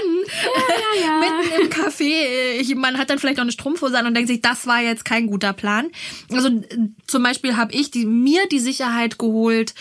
ja, 0.68 1.06
ja, 1.06 1.20
mitten 1.44 1.62
im 1.62 1.70
Café. 1.70 2.60
Ich, 2.60 2.74
man 2.76 2.98
hat 2.98 3.10
dann 3.10 3.20
vielleicht 3.20 3.38
noch 3.38 3.44
eine 3.44 3.52
Strumpfhose 3.52 3.98
an 3.98 4.06
und 4.06 4.14
denkt 4.14 4.30
sich, 4.30 4.42
das 4.42 4.68
war 4.68 4.82
jetzt 4.82 5.06
kein 5.06 5.28
guter 5.28 5.54
Plan. 5.54 5.90
Also 6.32 6.50
zum 7.08 7.24
Beispiel 7.24 7.56
habe 7.56 7.74
ich 7.74 7.92
die, 7.92 8.06
mir 8.06 8.48
die 8.48 8.60
Sicherheit 8.60 9.18
geholt, 9.20 9.74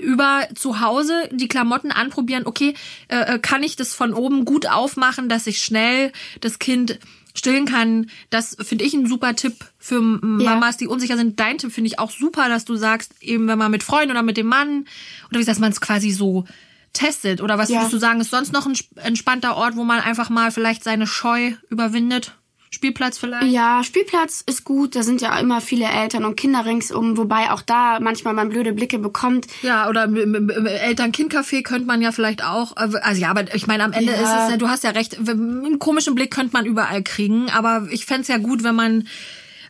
über 0.00 0.48
zu 0.54 0.80
Hause 0.80 1.28
die 1.30 1.48
Klamotten 1.48 1.92
anprobieren, 1.92 2.46
okay, 2.46 2.74
äh, 3.08 3.34
äh, 3.34 3.38
kann 3.38 3.62
ich 3.62 3.76
das 3.76 3.94
von 3.94 4.14
oben 4.14 4.44
gut 4.44 4.66
aufmachen, 4.66 5.28
dass 5.28 5.46
ich 5.46 5.62
schnell 5.62 6.12
das 6.40 6.58
Kind 6.58 6.98
stillen 7.34 7.64
kann. 7.64 8.10
Das 8.30 8.56
finde 8.60 8.84
ich 8.84 8.94
ein 8.94 9.06
super 9.06 9.36
Tipp 9.36 9.54
für 9.78 10.00
Mamas, 10.00 10.76
die 10.76 10.88
unsicher 10.88 11.16
sind. 11.16 11.38
Dein 11.38 11.58
Tipp 11.58 11.72
finde 11.72 11.88
ich 11.88 11.98
auch 11.98 12.10
super, 12.10 12.48
dass 12.48 12.64
du 12.64 12.76
sagst, 12.76 13.12
eben 13.20 13.46
wenn 13.46 13.58
man 13.58 13.70
mit 13.70 13.82
Freunden 13.82 14.10
oder 14.10 14.22
mit 14.22 14.36
dem 14.36 14.46
Mann 14.46 14.86
oder 15.30 15.40
wie 15.40 15.44
dass 15.44 15.58
man 15.58 15.70
es 15.70 15.80
quasi 15.80 16.10
so 16.10 16.44
testet. 16.92 17.40
Oder 17.40 17.58
was 17.58 17.68
ja. 17.68 17.78
würdest 17.78 17.92
du 17.92 17.98
sagen, 17.98 18.20
ist 18.20 18.30
sonst 18.30 18.52
noch 18.52 18.66
ein 18.66 18.76
entspannter 18.96 19.56
Ort, 19.56 19.76
wo 19.76 19.84
man 19.84 20.00
einfach 20.00 20.30
mal 20.30 20.50
vielleicht 20.50 20.84
seine 20.84 21.06
Scheu 21.06 21.52
überwindet? 21.68 22.34
Spielplatz 22.72 23.18
vielleicht? 23.18 23.52
Ja, 23.52 23.82
Spielplatz 23.82 24.44
ist 24.46 24.64
gut. 24.64 24.94
Da 24.94 25.02
sind 25.02 25.20
ja 25.20 25.36
immer 25.40 25.60
viele 25.60 25.86
Eltern 25.86 26.24
und 26.24 26.36
Kinder 26.36 26.64
ringsum, 26.64 27.16
wobei 27.16 27.50
auch 27.50 27.62
da 27.62 27.98
manchmal 28.00 28.32
man 28.32 28.48
blöde 28.48 28.72
Blicke 28.72 29.00
bekommt. 29.00 29.48
Ja, 29.62 29.88
oder 29.88 30.04
Eltern-Kind-Café 30.04 31.64
könnte 31.64 31.86
man 31.86 32.00
ja 32.00 32.12
vielleicht 32.12 32.44
auch. 32.44 32.76
Äh, 32.76 32.96
also 33.02 33.20
ja, 33.20 33.28
aber 33.28 33.52
ich 33.56 33.66
meine, 33.66 33.82
am 33.82 33.92
Ende 33.92 34.12
ja. 34.12 34.18
ist 34.18 34.44
es 34.44 34.50
ja, 34.50 34.56
du 34.56 34.68
hast 34.68 34.84
ja 34.84 34.90
recht, 34.90 35.18
einen 35.18 35.80
komischen 35.80 36.14
Blick 36.14 36.30
könnte 36.30 36.52
man 36.52 36.64
überall 36.64 37.02
kriegen. 37.02 37.50
Aber 37.50 37.88
ich 37.90 38.06
fände 38.06 38.28
ja 38.28 38.38
gut, 38.38 38.62
wenn 38.62 38.76
man 38.76 39.08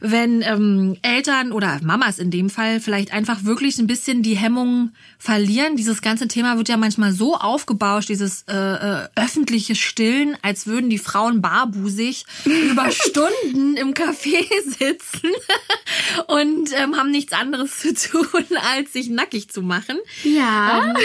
wenn 0.00 0.42
ähm, 0.42 0.96
Eltern 1.02 1.52
oder 1.52 1.78
Mamas 1.82 2.18
in 2.18 2.30
dem 2.30 2.50
Fall 2.50 2.80
vielleicht 2.80 3.12
einfach 3.12 3.44
wirklich 3.44 3.78
ein 3.78 3.86
bisschen 3.86 4.22
die 4.22 4.36
Hemmung 4.36 4.92
verlieren. 5.18 5.76
Dieses 5.76 6.00
ganze 6.00 6.26
Thema 6.28 6.56
wird 6.56 6.68
ja 6.68 6.78
manchmal 6.78 7.12
so 7.12 7.36
aufgebauscht, 7.36 8.08
dieses 8.08 8.44
äh, 8.48 8.54
äh, 8.54 9.08
öffentliche 9.14 9.74
Stillen, 9.74 10.36
als 10.42 10.66
würden 10.66 10.88
die 10.88 10.98
Frauen 10.98 11.42
barbusig 11.42 12.24
über 12.44 12.90
Stunden 12.90 13.76
im 13.76 13.92
Café 13.92 14.46
sitzen 14.64 15.30
und 16.28 16.70
ähm, 16.74 16.96
haben 16.96 17.10
nichts 17.10 17.32
anderes 17.32 17.78
zu 17.78 17.92
tun, 17.94 18.44
als 18.74 18.94
sich 18.94 19.10
nackig 19.10 19.50
zu 19.50 19.60
machen. 19.60 19.98
Ja. 20.24 20.82
Ähm, 20.82 20.96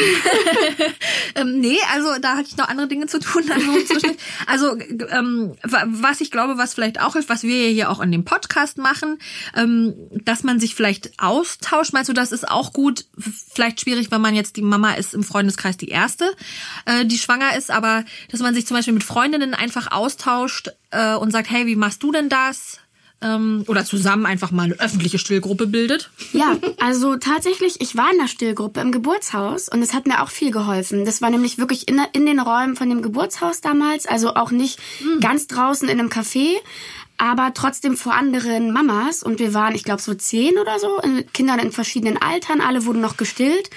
ähm, 1.36 1.60
nee, 1.60 1.78
also 1.94 2.10
da 2.22 2.38
hatte 2.38 2.48
ich 2.48 2.58
noch 2.58 2.70
andere 2.70 2.88
Dinge 2.88 3.08
zu 3.08 3.20
tun. 3.20 3.44
Also 4.48 4.78
ähm, 5.12 5.56
was 5.86 6.22
ich 6.22 6.32
glaube, 6.32 6.58
was 6.58 6.74
vielleicht 6.74 7.02
auch 7.02 7.14
hilft, 7.14 7.30
was 7.30 7.44
wir 7.44 7.68
hier 7.68 7.90
auch 7.90 8.00
in 8.00 8.12
dem 8.12 8.24
Podcast 8.24 8.78
machen, 8.78 8.85
ähm, 9.56 9.94
dass 10.24 10.44
man 10.44 10.60
sich 10.60 10.76
vielleicht 10.76 11.20
austauscht. 11.20 11.94
Meinst 11.94 12.10
du, 12.10 12.14
das 12.14 12.32
ist 12.32 12.48
auch 12.48 12.74
gut? 12.74 13.06
Vielleicht 13.18 13.82
schwierig, 13.82 14.12
wenn 14.12 14.22
man 14.22 14.36
jetzt 14.36 14.58
die 14.58 14.62
Mama 14.62 14.94
ist 14.94 15.14
im 15.14 15.24
Freundeskreis 15.24 15.78
die 15.78 15.90
erste, 15.90 16.26
äh, 16.86 17.06
die 17.06 17.18
schwanger 17.18 17.56
ist, 17.58 17.72
aber 17.72 18.04
dass 18.30 18.42
man 18.42 18.54
sich 18.54 18.68
zum 18.68 18.78
Beispiel 18.78 18.94
mit 18.94 19.04
Freundinnen 19.04 19.54
einfach 19.54 19.92
austauscht 19.92 20.70
äh, 20.92 21.16
und 21.16 21.32
sagt, 21.32 21.50
hey, 21.50 21.66
wie 21.66 21.76
machst 21.76 22.04
du 22.04 22.12
denn 22.12 22.30
das? 22.30 22.80
Ähm, 23.22 23.64
oder 23.68 23.86
zusammen 23.86 24.26
einfach 24.26 24.52
mal 24.52 24.64
eine 24.64 24.80
öffentliche 24.80 25.18
Stillgruppe 25.18 25.68
bildet? 25.68 26.12
Ja, 26.34 26.58
also 26.80 27.16
tatsächlich, 27.16 27.80
ich 27.80 27.96
war 27.96 28.12
in 28.12 28.20
der 28.20 28.28
Stillgruppe 28.28 28.82
im 28.82 28.92
Geburtshaus 28.92 29.70
und 29.70 29.82
es 29.82 29.94
hat 29.94 30.06
mir 30.06 30.22
auch 30.22 30.30
viel 30.30 30.52
geholfen. 30.52 31.06
Das 31.06 31.22
war 31.22 31.30
nämlich 31.30 31.58
wirklich 31.58 31.88
in, 31.88 32.02
in 32.12 32.26
den 32.26 32.40
Räumen 32.40 32.76
von 32.76 32.90
dem 32.90 33.02
Geburtshaus 33.02 33.62
damals, 33.62 34.06
also 34.06 34.36
auch 34.36 34.52
nicht 34.52 34.80
mhm. 35.02 35.22
ganz 35.22 35.48
draußen 35.48 35.88
in 35.88 36.00
einem 36.00 36.10
Café, 36.10 36.56
aber 37.18 37.54
trotzdem 37.54 37.98
vor 37.98 38.14
anderen 38.14 38.72
Mamas. 38.72 39.24
Und 39.24 39.40
wir 39.40 39.54
waren, 39.54 39.76
ich 39.76 39.84
glaube, 39.84 40.02
so 40.02 40.14
zehn 40.14 40.58
oder 40.58 40.80
so, 40.80 41.00
Kindern 41.34 41.60
in 41.60 41.72
verschiedenen 41.72 42.22
Altern, 42.22 42.62
alle 42.62 42.86
wurden 42.86 43.02
noch 43.02 43.18
gestillt. 43.18 43.70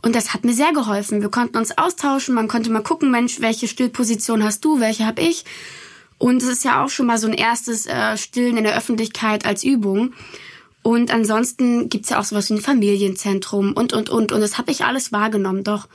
Und 0.00 0.14
das 0.14 0.32
hat 0.32 0.44
mir 0.44 0.54
sehr 0.54 0.72
geholfen. 0.72 1.22
Wir 1.22 1.28
konnten 1.28 1.56
uns 1.56 1.76
austauschen, 1.76 2.34
man 2.34 2.48
konnte 2.48 2.70
mal 2.70 2.82
gucken, 2.82 3.10
Mensch, 3.10 3.40
welche 3.40 3.66
Stillposition 3.66 4.44
hast 4.44 4.64
du, 4.64 4.80
welche 4.80 5.06
habe 5.06 5.22
ich. 5.22 5.44
Und 6.18 6.42
es 6.42 6.48
ist 6.48 6.64
ja 6.64 6.84
auch 6.84 6.88
schon 6.88 7.06
mal 7.06 7.18
so 7.18 7.26
ein 7.26 7.32
erstes 7.32 7.86
äh, 7.86 8.16
Stillen 8.16 8.56
in 8.56 8.64
der 8.64 8.76
Öffentlichkeit 8.76 9.44
als 9.44 9.64
Übung. 9.64 10.14
Und 10.82 11.12
ansonsten 11.12 11.88
gibt's 11.88 12.10
ja 12.10 12.18
auch 12.18 12.24
sowas 12.24 12.48
wie 12.50 12.54
ein 12.54 12.60
Familienzentrum 12.60 13.72
und, 13.72 13.92
und, 13.92 14.08
und. 14.08 14.32
Und 14.32 14.40
das 14.40 14.58
habe 14.58 14.70
ich 14.70 14.84
alles 14.84 15.12
wahrgenommen, 15.12 15.64
doch. 15.64 15.88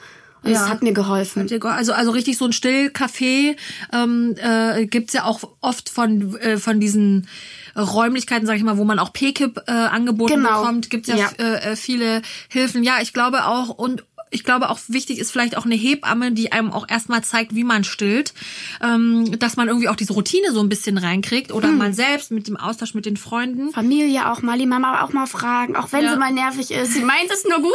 Und 0.43 0.51
ja. 0.51 0.59
das 0.59 0.69
hat 0.69 0.83
mir 0.83 0.93
geholfen. 0.93 1.47
Also, 1.63 1.93
also 1.93 2.11
richtig 2.11 2.37
so 2.37 2.45
ein 2.45 2.51
Stillcafé 2.51 3.55
ähm, 3.93 4.35
äh, 4.37 4.85
gibt's 4.85 5.13
ja 5.13 5.23
auch 5.23 5.41
oft 5.61 5.89
von, 5.89 6.35
äh, 6.37 6.57
von 6.57 6.79
diesen 6.79 7.27
Räumlichkeiten, 7.75 8.45
sag 8.45 8.57
ich 8.57 8.63
mal, 8.63 8.77
wo 8.77 8.83
man 8.83 8.99
auch 8.99 9.13
PKIP 9.13 9.61
äh, 9.67 9.71
angeboten 9.71 10.35
genau. 10.35 10.61
bekommt, 10.61 10.89
gibt's 10.89 11.07
ja, 11.07 11.15
ja. 11.15 11.29
Äh, 11.37 11.71
äh, 11.71 11.75
viele 11.75 12.21
Hilfen. 12.49 12.83
Ja, 12.83 12.97
ich 13.01 13.13
glaube 13.13 13.45
auch 13.45 13.69
und 13.69 14.03
ich 14.33 14.43
glaube 14.43 14.69
auch 14.69 14.79
wichtig 14.87 15.19
ist 15.19 15.31
vielleicht 15.31 15.55
auch 15.55 15.65
eine 15.65 15.75
Hebamme, 15.75 16.31
die 16.31 16.51
einem 16.51 16.71
auch 16.71 16.87
erstmal 16.89 17.23
zeigt, 17.23 17.55
wie 17.55 17.63
man 17.63 17.83
stillt, 17.83 18.33
ähm, 18.81 19.39
dass 19.39 19.55
man 19.55 19.67
irgendwie 19.67 19.89
auch 19.89 19.95
diese 19.95 20.13
Routine 20.13 20.51
so 20.51 20.59
ein 20.59 20.69
bisschen 20.69 20.97
reinkriegt 20.97 21.51
oder 21.51 21.69
hm. 21.69 21.77
man 21.77 21.93
selbst 21.93 22.31
mit 22.31 22.47
dem 22.47 22.57
Austausch 22.57 22.93
mit 22.93 23.05
den 23.05 23.17
Freunden. 23.17 23.71
Familie 23.71 24.31
auch 24.31 24.41
mal, 24.41 24.57
die 24.57 24.65
Mama 24.65 25.03
auch 25.03 25.13
mal 25.13 25.27
fragen, 25.27 25.75
auch 25.75 25.91
wenn 25.91 26.03
ja. 26.03 26.13
sie 26.13 26.19
mal 26.19 26.31
nervig 26.31 26.71
ist. 26.71 26.93
Sie 26.93 27.01
meint 27.01 27.31
es 27.31 27.43
nur 27.45 27.61
gut. 27.61 27.71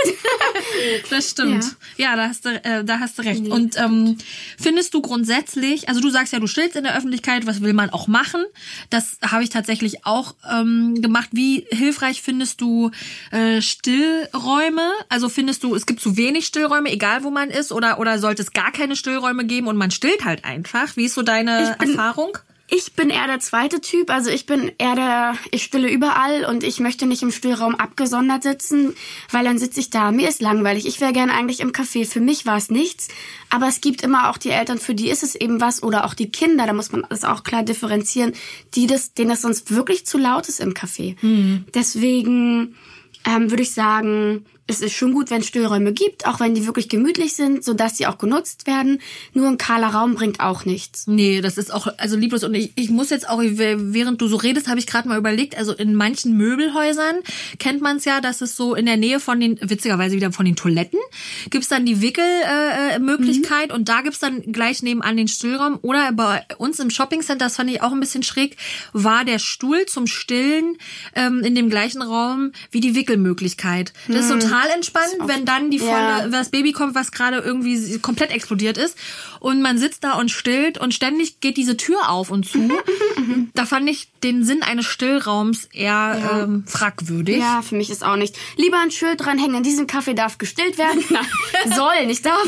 das 1.11 1.31
stimmt. 1.31 1.77
Ja, 1.97 2.11
ja 2.11 2.17
da 2.17 2.29
hast 2.29 2.45
du, 2.45 2.65
äh, 2.65 2.85
da 2.85 2.99
hast 2.99 3.19
du 3.19 3.23
recht. 3.23 3.43
Nee. 3.43 3.51
Und 3.51 3.79
ähm, 3.79 4.19
findest 4.59 4.95
du 4.95 5.01
grundsätzlich, 5.01 5.89
also 5.89 6.01
du 6.01 6.11
sagst 6.11 6.33
ja, 6.33 6.41
du 6.41 6.47
stillst 6.47 6.77
in 6.77 6.85
der 6.85 6.97
Öffentlichkeit, 6.97 7.47
was 7.47 7.61
will 7.63 7.73
man 7.73 7.91
auch 7.91 8.09
machen? 8.09 8.45
Das 8.91 9.19
habe 9.25 9.45
ich 9.45 9.51
tatsächlich 9.51 10.05
auch 10.05 10.35
ähm, 10.51 11.01
gemacht. 11.01 11.29
Wie 11.33 11.67
hilfreich 11.71 12.23
findest 12.23 12.61
du 12.61 12.91
äh, 13.31 13.63
Stillräume? 13.63 14.91
Also 15.09 15.29
findest 15.29 15.63
du, 15.63 15.75
es 15.75 15.87
gibt 15.87 16.01
zu 16.01 16.17
wenig 16.17 16.48
Stillräume, 16.49 16.91
egal 16.91 17.23
wo 17.23 17.31
man 17.31 17.51
ist, 17.51 17.71
oder, 17.71 18.01
oder 18.01 18.19
sollte 18.19 18.43
es 18.43 18.53
gar 18.53 18.73
keine 18.73 18.97
Stillräume 18.97 19.45
geben 19.45 19.69
und 19.69 19.77
man 19.77 19.91
stillt 19.91 20.25
halt 20.25 20.45
einfach? 20.45 20.97
Wie 20.97 21.05
ist 21.05 21.15
so 21.15 21.23
deine 21.23 21.77
bin, 21.79 21.91
Erfahrung? 21.91 22.37
Ich 22.71 22.93
bin 22.93 23.09
eher 23.09 23.27
der 23.27 23.41
zweite 23.41 23.81
Typ, 23.81 24.11
also 24.11 24.29
ich 24.29 24.45
bin 24.45 24.71
eher 24.77 24.95
der, 24.95 25.35
ich 25.53 25.63
stille 25.63 25.91
überall 25.91 26.45
und 26.45 26.63
ich 26.65 26.81
möchte 26.81 27.07
nicht 27.07 27.23
im 27.23 27.31
Stillraum 27.31 27.75
abgesondert 27.75 28.43
sitzen, 28.43 28.95
weil 29.31 29.45
dann 29.45 29.59
sitze 29.59 29.81
ich 29.81 29.89
da, 29.89 30.13
mir 30.13 30.29
ist 30.29 30.43
langweilig, 30.43 30.87
ich 30.87 31.01
wäre 31.01 31.15
gerne 31.15 31.33
eigentlich 31.33 31.61
im 31.61 31.73
Café, 31.73 32.07
für 32.07 32.21
mich 32.21 32.45
war 32.45 32.59
es 32.59 32.71
nichts, 32.71 33.09
aber 33.49 33.69
es 33.69 33.81
gibt 33.81 34.03
immer 34.03 34.29
auch 34.29 34.37
die 34.37 34.51
Eltern, 34.51 34.79
für 34.79 34.95
die 34.95 35.09
ist 35.09 35.23
es 35.23 35.35
eben 35.35 35.63
was 35.63 35.83
oder 35.83 36.05
auch 36.05 36.13
die 36.13 36.31
Kinder, 36.31 36.67
da 36.67 36.75
muss 36.75 36.93
man 36.93 37.07
das 37.09 37.25
auch 37.25 37.43
klar 37.43 37.63
differenzieren, 37.63 38.35
die 38.75 38.87
das, 38.87 39.15
denen 39.15 39.31
das 39.31 39.41
sonst 39.41 39.71
wirklich 39.71 40.05
zu 40.05 40.19
laut 40.19 40.47
ist 40.49 40.61
im 40.61 40.75
Café. 40.75 41.17
Mhm. 41.23 41.65
Deswegen 41.75 42.77
ähm, 43.25 43.51
würde 43.51 43.63
ich 43.63 43.73
sagen, 43.73 44.45
es 44.69 44.83
ist 44.83 44.93
schon 44.93 45.15
gut, 45.15 45.31
wenn 45.31 45.41
es 45.41 45.49
Stillräume 45.49 45.95
gibt, 45.95 46.27
auch 46.27 46.41
wenn 46.41 46.55
die 46.55 46.67
wirklich 46.67 46.91
gemütlich 46.91 47.33
sind, 47.33 47.65
sodass 47.65 47.97
sie 47.97 48.07
auch 48.07 48.19
genutzt 48.19 48.67
werden. 48.67 49.01
Nur 49.33 49.49
ein 49.49 49.57
kahler 49.57 49.89
Raum 49.89 50.15
bringt 50.15 50.41
auch 50.41 50.67
nichts. 50.67 51.07
Nee, 51.07 51.41
das 51.41 51.57
ist 51.57 51.73
auch 51.73 51.89
also 51.97 52.17
lieblos. 52.17 52.45
Und 52.45 52.55
ich, 52.55 52.73
ich 52.75 52.91
muss 52.91 53.09
jetzt 53.09 53.29
auch, 53.29 53.41
während 53.43 54.21
du 54.21 54.29
so 54.29 54.37
redest, 54.37 54.69
habe 54.69 54.79
ich 54.79 54.87
gerade 54.87 55.09
mal 55.09 55.17
überlegt, 55.17 55.57
also 55.57 55.73
in 55.73 55.95
manchen 55.95 56.37
Möbelhäusern 56.37 57.17
kennt 57.59 57.81
man 57.81 57.97
es 57.97 58.05
ja, 58.05 58.21
dass 58.21 58.43
es 58.43 58.57
so 58.57 58.75
in 58.75 58.85
der 58.85 58.99
Nähe 58.99 59.21
von 59.21 59.41
den, 59.41 59.59
witzigerweise 59.63 60.17
wieder 60.17 60.33
von 60.33 60.45
den 60.45 60.55
Toiletten, 60.55 61.01
gibt's 61.49 61.69
dann 61.69 61.87
die 61.87 62.03
Wickelmöglichkeit 62.03 63.71
äh, 63.71 63.73
mhm. 63.73 63.79
und 63.79 63.89
da 63.89 64.03
gibt's 64.03 64.19
dann 64.19 64.53
gleich 64.53 64.83
nebenan 64.83 65.17
den 65.17 65.29
Stillraum. 65.29 65.79
Oder 65.81 66.13
bei 66.13 66.45
uns 66.59 66.79
im 66.79 66.91
Shoppingcenter, 66.91 67.47
das 67.47 67.57
fand 67.57 67.71
ich 67.71 67.81
auch 67.81 67.93
ein 67.93 68.01
bisschen 68.01 68.23
schräg, 68.23 68.59
war 68.93 69.25
der 69.25 69.39
Stuhl 69.39 69.87
zum 69.87 70.07
Stillen 70.07 70.77
ähm, 71.15 71.41
in 71.43 71.55
dem 71.55 71.71
gleichen 71.71 72.03
Raum 72.03 72.53
wie 72.71 72.81
die 72.81 72.95
Wickelmöglichkeit. 72.95 73.95
Das 74.09 74.29
mhm. 74.29 74.37
ist 74.37 74.43
total 74.45 74.58
total 74.63 74.75
entspannt, 74.75 75.15
wenn 75.27 75.45
dann 75.45 75.71
die 75.71 75.79
volle, 75.79 75.91
Ja. 75.91 76.29
das 76.29 76.51
Baby 76.51 76.73
kommt, 76.73 76.95
was 76.95 77.13
gerade 77.13 77.39
irgendwie 77.39 77.99
komplett 77.99 78.31
explodiert 78.31 78.77
ist 78.79 78.97
und 79.41 79.63
man 79.63 79.79
sitzt 79.79 80.05
da 80.05 80.15
und 80.15 80.31
stillt 80.31 80.79
und 80.79 80.93
ständig 80.95 81.41
geht 81.41 81.57
diese 81.57 81.77
Tür 81.77 82.11
auf 82.11 82.31
und 82.31 82.49
zu. 82.49 82.69
da 83.55 83.67
fand 83.67 83.89
ich 83.89 84.09
den 84.23 84.45
Sinn 84.45 84.63
eines 84.63 84.87
Stillraums 84.87 85.67
eher 85.73 86.43
ähm, 86.45 86.65
fragwürdig. 86.67 87.39
Ja, 87.39 87.63
für 87.63 87.77
mich 87.77 87.91
ist 87.91 88.05
auch 88.05 88.17
nicht. 88.17 88.37
Lieber 88.57 88.79
ein 88.81 88.91
Schild 88.91 89.21
dranhängen, 89.25 89.57
in 89.59 89.63
diesem 89.63 89.87
Kaffee 89.87 90.15
darf 90.15 90.39
gestillt 90.39 90.79
werden. 90.79 91.03
Nein, 91.11 91.73
soll, 91.77 92.07
nicht 92.07 92.25
darf. 92.27 92.47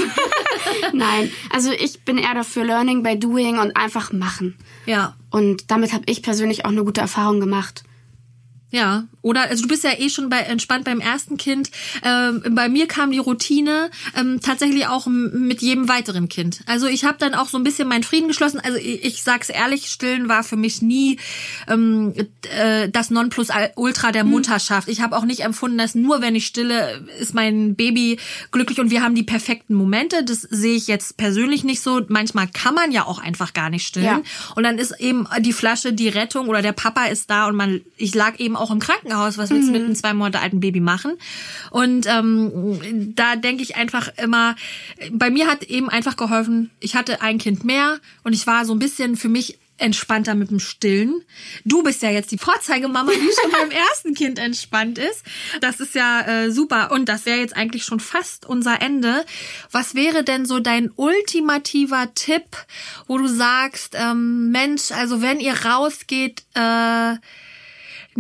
Nein, 0.93 1.31
also 1.51 1.71
ich 1.71 2.01
bin 2.05 2.19
eher 2.19 2.35
dafür 2.35 2.65
Learning 2.65 3.03
by 3.03 3.19
Doing 3.19 3.59
und 3.59 3.77
einfach 3.77 4.13
machen. 4.13 4.57
ja. 4.87 5.15
Und 5.33 5.71
damit 5.71 5.93
habe 5.93 6.03
ich 6.07 6.23
persönlich 6.23 6.65
auch 6.65 6.71
eine 6.71 6.83
gute 6.83 7.01
Erfahrung 7.01 7.39
gemacht. 7.39 7.85
Ja, 8.73 9.05
oder 9.21 9.43
also 9.43 9.63
du 9.63 9.69
bist 9.69 9.83
ja 9.83 9.91
eh 9.99 10.09
schon 10.11 10.31
bei 10.31 10.39
entspannt 10.39 10.85
beim 10.85 11.01
ersten 11.01 11.37
Kind. 11.37 11.71
Ähm, 12.05 12.43
bei 12.51 12.69
mir 12.69 12.87
kam 12.87 13.11
die 13.11 13.19
Routine 13.19 13.91
ähm, 14.17 14.41
tatsächlich 14.41 14.87
auch 14.87 15.07
mit 15.07 15.61
jedem 15.61 15.89
weiteren 15.89 16.29
Kind. 16.29 16.61
Also 16.67 16.87
ich 16.87 17.05
habe 17.05 17.19
dann 17.19 17.35
auch 17.35 17.49
so 17.49 17.59
ein 17.59 17.65
bisschen 17.65 17.89
meinen 17.89 18.05
Frieden 18.05 18.29
geschlossen. 18.29 18.61
Also 18.61 18.79
ich, 18.79 19.05
ich 19.05 19.23
sag's 19.25 19.49
ehrlich, 19.49 19.87
Stillen 19.87 20.29
war 20.29 20.45
für 20.45 20.57
mich 20.57 20.83
nie 20.83 21.19
ähm, 21.67 22.15
äh, 22.57 22.89
das 22.89 23.11
Nonplusultra 23.11 24.13
der 24.13 24.25
Mutterschaft. 24.25 24.89
Ich 24.89 25.01
habe 25.01 25.17
auch 25.17 25.25
nicht 25.25 25.41
empfunden, 25.41 25.77
dass 25.77 25.97
nur 25.97 26.23
wenn 26.23 26.37
ich 26.37 26.47
stille, 26.47 27.05
ist 27.19 27.35
mein 27.35 27.75
Baby 27.75 28.19
glücklich 28.53 28.79
und 28.79 28.91
wir 28.91 29.03
haben 29.03 29.17
die 29.17 29.25
perfekten 29.25 29.75
Momente. 29.75 30.23
Das 30.25 30.43
sehe 30.43 30.77
ich 30.77 30.87
jetzt 30.87 31.17
persönlich 31.17 31.65
nicht 31.65 31.83
so. 31.83 32.03
Manchmal 32.07 32.47
kann 32.47 32.75
man 32.75 32.93
ja 32.93 33.05
auch 33.05 33.19
einfach 33.19 33.53
gar 33.53 33.69
nicht 33.69 33.87
stillen. 33.87 34.07
Ja. 34.07 34.23
Und 34.55 34.63
dann 34.63 34.79
ist 34.79 34.93
eben 35.01 35.27
die 35.41 35.53
Flasche 35.53 35.93
die 35.93 36.09
Rettung 36.09 36.49
oder 36.49 36.63
der 36.63 36.73
Papa 36.73 37.07
ist 37.07 37.31
da 37.31 37.49
und 37.49 37.57
man, 37.57 37.81
ich 37.97 38.15
lag 38.15 38.39
eben 38.39 38.57
auch 38.61 38.71
im 38.71 38.79
Krankenhaus. 38.79 39.39
Was 39.39 39.51
willst 39.51 39.69
du 39.69 39.73
mit 39.73 39.83
einem 39.83 39.95
zwei 39.95 40.15
Monate 40.15 40.41
alten 40.41 40.61
Baby 40.61 40.81
machen? 40.81 41.15
Und 41.71 42.07
ähm, 42.07 43.15
da 43.15 43.37
denke 43.37 43.63
ich 43.63 43.77
einfach 43.77 44.11
immer, 44.17 44.57
bei 45.13 45.31
mir 45.31 45.47
hat 45.47 45.65
eben 45.65 45.89
einfach 45.89 46.17
geholfen, 46.17 46.71
ich 46.81 46.95
hatte 46.95 47.23
ein 47.23 47.39
Kind 47.39 47.65
mehr 47.65 47.99
und 48.25 48.33
ich 48.33 48.47
war 48.47 48.65
so 48.65 48.73
ein 48.75 48.79
bisschen 48.79 49.17
für 49.17 49.29
mich 49.29 49.59
entspannter 49.81 50.35
mit 50.35 50.51
dem 50.51 50.61
Stillen. 50.61 51.23
Du 51.65 51.83
bist 51.83 52.03
ja 52.03 52.11
jetzt 52.11 52.31
die 52.31 52.39
Vorzeigemama, 52.39 53.11
die 53.11 53.41
schon 53.41 53.51
beim 53.51 53.71
ersten 53.91 54.15
Kind 54.15 54.39
entspannt 54.39 54.99
ist. 54.99 55.25
Das 55.61 55.81
ist 55.81 55.95
ja 55.95 56.21
äh, 56.23 56.51
super. 56.51 56.93
Und 56.93 57.09
das 57.09 57.27
wäre 57.27 57.39
jetzt 57.39 57.57
eigentlich 57.57 57.85
schon 57.85 58.01
fast 58.01 58.47
unser 58.47 58.81
Ende. 58.81 59.25
Was 59.71 59.95
wäre 59.95 60.23
denn 60.23 60.45
so 60.45 60.61
dein 60.61 60.91
ultimativer 60.97 62.13
Tipp, 62.15 62.45
wo 63.07 63.19
du 63.19 63.27
sagst, 63.27 63.97
ähm, 63.99 64.51
Mensch, 64.51 64.93
also 64.93 65.23
wenn 65.23 65.41
ihr 65.41 65.55
rausgeht, 65.65 66.43
äh, 66.55 67.15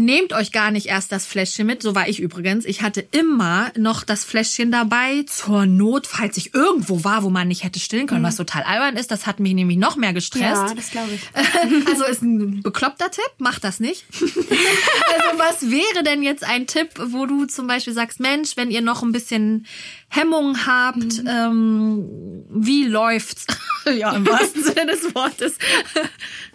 Nehmt 0.00 0.32
euch 0.32 0.50
gar 0.50 0.70
nicht 0.70 0.86
erst 0.86 1.12
das 1.12 1.26
Fläschchen 1.26 1.66
mit, 1.66 1.82
so 1.82 1.94
war 1.94 2.08
ich 2.08 2.20
übrigens. 2.20 2.64
Ich 2.64 2.80
hatte 2.80 3.06
immer 3.10 3.70
noch 3.76 4.02
das 4.02 4.24
Fläschchen 4.24 4.72
dabei 4.72 5.24
zur 5.26 5.66
Not, 5.66 6.06
falls 6.06 6.38
ich 6.38 6.54
irgendwo 6.54 7.04
war, 7.04 7.22
wo 7.22 7.28
man 7.28 7.48
nicht 7.48 7.64
hätte 7.64 7.78
stillen 7.78 8.06
können, 8.06 8.24
was 8.24 8.36
total 8.36 8.62
albern 8.62 8.96
ist. 8.96 9.10
Das 9.10 9.26
hat 9.26 9.40
mich 9.40 9.52
nämlich 9.52 9.76
noch 9.76 9.96
mehr 9.96 10.14
gestresst. 10.14 10.68
Ja, 10.68 10.74
das 10.74 10.90
glaube 10.90 11.10
ich. 11.12 11.20
Also 11.90 12.04
ist 12.04 12.22
ein 12.22 12.62
bekloppter 12.62 13.10
Tipp, 13.10 13.30
macht 13.36 13.62
das 13.62 13.78
nicht. 13.78 14.06
Also 14.20 15.38
was 15.38 15.70
wäre 15.70 16.02
denn 16.04 16.22
jetzt 16.22 16.44
ein 16.44 16.66
Tipp, 16.66 16.88
wo 16.96 17.26
du 17.26 17.44
zum 17.44 17.66
Beispiel 17.66 17.92
sagst, 17.92 18.20
Mensch, 18.20 18.56
wenn 18.56 18.70
ihr 18.70 18.80
noch 18.80 19.02
ein 19.02 19.12
bisschen 19.12 19.66
Hemmung 20.08 20.66
habt, 20.66 21.22
ähm, 21.26 22.44
wie 22.48 22.84
läuft's? 22.84 23.46
ja, 23.98 24.12
im 24.12 24.26
wahrsten 24.26 24.62
Sinne 24.62 24.86
des 24.86 25.14
Wortes. 25.14 25.54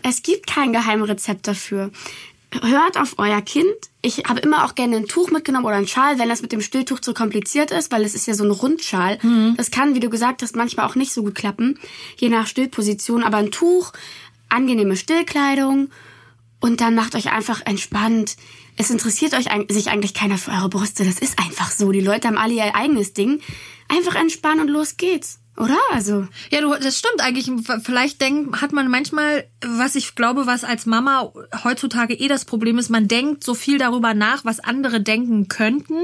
Es 0.02 0.24
gibt 0.24 0.48
kein 0.48 0.74
Geheimrezept 0.74 1.48
dafür. 1.48 1.92
Hört 2.62 2.98
auf 2.98 3.16
euer 3.18 3.42
Kind. 3.42 3.74
Ich 4.02 4.26
habe 4.26 4.40
immer 4.40 4.66
auch 4.66 4.76
gerne 4.76 4.98
ein 4.98 5.08
Tuch 5.08 5.32
mitgenommen 5.32 5.66
oder 5.66 5.76
einen 5.76 5.88
Schal, 5.88 6.20
wenn 6.20 6.30
das 6.30 6.42
mit 6.42 6.52
dem 6.52 6.62
Stilltuch 6.62 7.00
zu 7.00 7.14
kompliziert 7.14 7.72
ist, 7.72 7.92
weil 7.92 8.04
es 8.04 8.16
ist 8.16 8.28
ja 8.28 8.34
so 8.34 8.44
ein 8.44 8.52
Rundschal. 8.52 9.18
Das 9.58 9.72
kann, 9.72 9.96
wie 9.96 10.00
du 10.00 10.10
gesagt 10.10 10.42
hast, 10.42 10.56
manchmal 10.56 10.86
auch 10.88 10.96
nicht 10.96 11.12
so 11.12 11.24
gut 11.24 11.36
klappen, 11.36 11.80
je 12.18 12.30
nach 12.30 12.48
Stillposition. 12.48 13.24
Aber 13.24 13.38
ein 13.38 13.52
Tuch, 13.52 13.94
angenehme 14.50 14.96
Stillkleidung 14.96 15.90
und 16.60 16.82
dann 16.82 16.96
macht 16.96 17.16
euch 17.16 17.32
einfach 17.32 17.62
entspannt. 17.66 18.38
Es 18.78 18.90
interessiert 18.90 19.34
euch 19.34 19.48
sich 19.70 19.90
eigentlich 19.90 20.14
keiner 20.14 20.38
für 20.38 20.52
eure 20.52 20.70
Brüste. 20.70 21.06
Das 21.06 21.20
ist 21.20 21.40
einfach 21.40 21.72
so. 21.72 21.92
Die 21.92 22.02
Leute 22.02 22.28
haben 22.28 22.38
alle 22.38 22.54
ihr 22.54 22.76
eigenes 22.76 23.14
Ding. 23.14 23.42
Einfach 23.88 24.16
entspannen 24.16 24.62
und 24.62 24.68
los 24.68 24.98
geht's. 24.98 25.40
Oder? 25.58 25.78
Also. 25.92 26.28
Ja, 26.52 26.62
du, 26.62 26.76
das 26.76 27.00
stimmt 27.00 27.22
eigentlich. 27.22 27.50
Vielleicht 27.84 28.20
denk, 28.20 28.62
hat 28.62 28.74
man 28.74 28.90
manchmal, 28.90 29.46
was 29.62 29.96
ich 29.96 30.16
glaube, 30.16 30.48
was 30.48 30.64
als 30.66 30.86
Mama 30.86 31.32
heutzutage 31.64 32.14
eh 32.14 32.28
das 32.28 32.44
Problem 32.44 32.78
ist, 32.78 32.90
man 32.90 33.08
denkt 33.08 33.44
so 33.44 33.54
viel 33.54 33.78
darüber 33.78 34.14
nach, 34.14 34.44
was 34.44 34.60
andere 34.60 35.00
denken 35.00 35.48
könnten. 35.48 36.00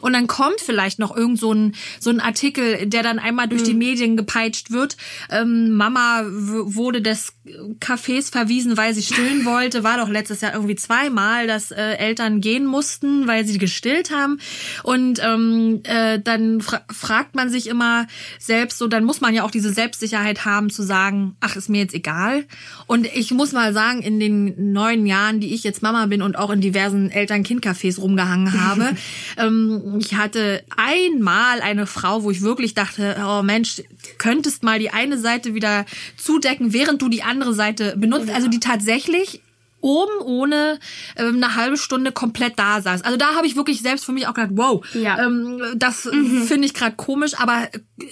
Und 0.00 0.14
dann 0.14 0.26
kommt 0.26 0.60
vielleicht 0.60 0.98
noch 0.98 1.14
irgend 1.14 1.38
so 1.38 1.52
ein, 1.52 1.74
so 2.00 2.08
ein 2.10 2.20
Artikel, 2.20 2.86
der 2.86 3.02
dann 3.02 3.18
einmal 3.18 3.48
durch 3.48 3.62
die 3.62 3.74
Medien 3.74 4.16
gepeitscht 4.16 4.70
wird. 4.70 4.96
Ähm, 5.30 5.72
Mama 5.72 6.22
wurde 6.26 7.02
des 7.02 7.34
Cafés 7.80 8.30
verwiesen, 8.30 8.76
weil 8.76 8.94
sie 8.94 9.02
stillen 9.02 9.44
wollte. 9.44 9.84
War 9.84 9.98
doch 9.98 10.08
letztes 10.08 10.40
Jahr 10.40 10.54
irgendwie 10.54 10.76
zweimal, 10.76 11.46
dass 11.46 11.70
äh, 11.70 11.94
Eltern 11.94 12.40
gehen 12.40 12.66
mussten, 12.66 13.26
weil 13.26 13.44
sie 13.44 13.58
gestillt 13.58 14.10
haben. 14.10 14.38
Und 14.82 15.20
ähm, 15.22 15.80
äh, 15.84 16.18
dann 16.20 16.60
fra 16.60 16.80
fragt 16.90 17.34
man 17.34 17.50
sich 17.50 17.68
immer 17.68 18.06
selbst 18.38 18.78
so, 18.78 18.86
dann 18.86 19.04
muss 19.04 19.20
man 19.20 19.34
ja 19.34 19.44
auch 19.44 19.50
diese 19.50 19.72
Selbstsicherheit 19.72 20.44
haben 20.44 20.70
zu 20.70 20.82
sagen, 20.82 21.36
ach, 21.40 21.56
ist 21.56 21.68
mir 21.68 21.80
jetzt 21.80 21.94
egal. 21.94 22.44
Und 22.86 23.06
ich 23.06 23.30
muss 23.32 23.52
mal 23.52 23.72
sagen, 23.72 24.02
in 24.02 24.20
den 24.20 24.72
neun 24.72 25.06
Jahren, 25.06 25.40
die 25.40 25.54
ich 25.54 25.64
jetzt 25.64 25.82
Mama 25.82 26.06
bin 26.06 26.22
und 26.22 26.36
auch 26.36 26.50
in 26.50 26.60
diversen 26.60 27.10
Eltern-Kind-Cafés 27.10 28.00
rumgehangen 28.00 28.60
habe, 28.60 28.96
ähm, 29.36 29.96
ich 29.98 30.14
hatte 30.14 30.62
einmal 30.76 31.60
eine 31.60 31.86
Frau, 31.86 32.22
wo 32.22 32.30
ich 32.30 32.42
wirklich 32.42 32.74
dachte, 32.74 33.16
oh 33.24 33.42
Mensch, 33.42 33.82
könntest 34.18 34.62
mal 34.62 34.78
die 34.78 34.90
eine 34.90 35.18
Seite 35.18 35.54
wieder 35.54 35.84
zudecken, 36.16 36.72
während 36.72 37.02
du 37.02 37.08
die 37.08 37.22
andere 37.22 37.37
Seite 37.52 37.94
benutzt. 37.96 38.30
Also 38.30 38.48
die 38.48 38.60
tatsächlich 38.60 39.42
oben 39.80 40.20
ohne 40.24 40.78
ähm, 41.16 41.36
eine 41.36 41.54
halbe 41.54 41.76
Stunde 41.76 42.12
komplett 42.12 42.58
da 42.58 42.82
saß. 42.82 43.02
Also 43.02 43.16
da 43.16 43.34
habe 43.34 43.46
ich 43.46 43.56
wirklich 43.56 43.80
selbst 43.80 44.04
für 44.04 44.12
mich 44.12 44.26
auch 44.26 44.34
gedacht, 44.34 44.52
wow, 44.54 44.84
Ja. 44.94 45.24
ähm, 45.24 45.60
das 45.76 46.00
finde 46.46 46.66
ich 46.66 46.74
gerade 46.74 46.96
komisch, 46.96 47.38
aber 47.38 47.68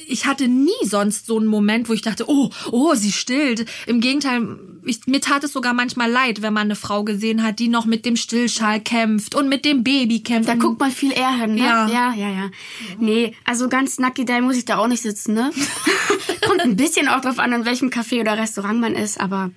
ich 0.06 0.26
hatte 0.26 0.48
nie 0.48 0.70
sonst 0.84 1.26
so 1.26 1.38
einen 1.38 1.46
Moment, 1.46 1.88
wo 1.88 1.92
ich 1.92 2.02
dachte, 2.02 2.24
oh, 2.28 2.50
oh, 2.70 2.94
sie 2.94 3.12
stillt. 3.12 3.66
Im 3.86 4.00
Gegenteil, 4.00 4.58
ich, 4.84 5.06
mir 5.06 5.20
tat 5.20 5.42
es 5.42 5.52
sogar 5.52 5.74
manchmal 5.74 6.10
leid, 6.10 6.42
wenn 6.42 6.52
man 6.52 6.64
eine 6.64 6.76
Frau 6.76 7.02
gesehen 7.02 7.42
hat, 7.42 7.58
die 7.58 7.68
noch 7.68 7.84
mit 7.86 8.04
dem 8.04 8.16
Stillschal 8.16 8.80
kämpft 8.80 9.34
und 9.34 9.48
mit 9.48 9.64
dem 9.64 9.82
Baby 9.82 10.20
kämpft. 10.20 10.48
Da 10.48 10.54
guckt 10.54 10.78
man 10.78 10.92
viel 10.92 11.12
eher 11.12 11.32
hin, 11.32 11.54
ne? 11.56 11.60
Ja. 11.60 11.88
ja, 11.88 12.14
ja. 12.14 12.30
ja. 12.30 12.50
Nee, 12.98 13.34
also 13.44 13.68
ganz 13.68 13.98
nackt 13.98 14.16
muss 14.40 14.56
ich 14.56 14.64
da 14.64 14.78
auch 14.78 14.88
nicht 14.88 15.02
sitzen, 15.02 15.34
ne? 15.34 15.50
Ein 16.66 16.74
bisschen 16.74 17.06
auch 17.06 17.20
drauf 17.20 17.38
an, 17.38 17.52
in 17.52 17.64
welchem 17.64 17.90
Café 17.90 18.20
oder 18.20 18.36
Restaurant 18.36 18.80
man 18.80 18.96
ist, 18.96 19.20
aber 19.20 19.52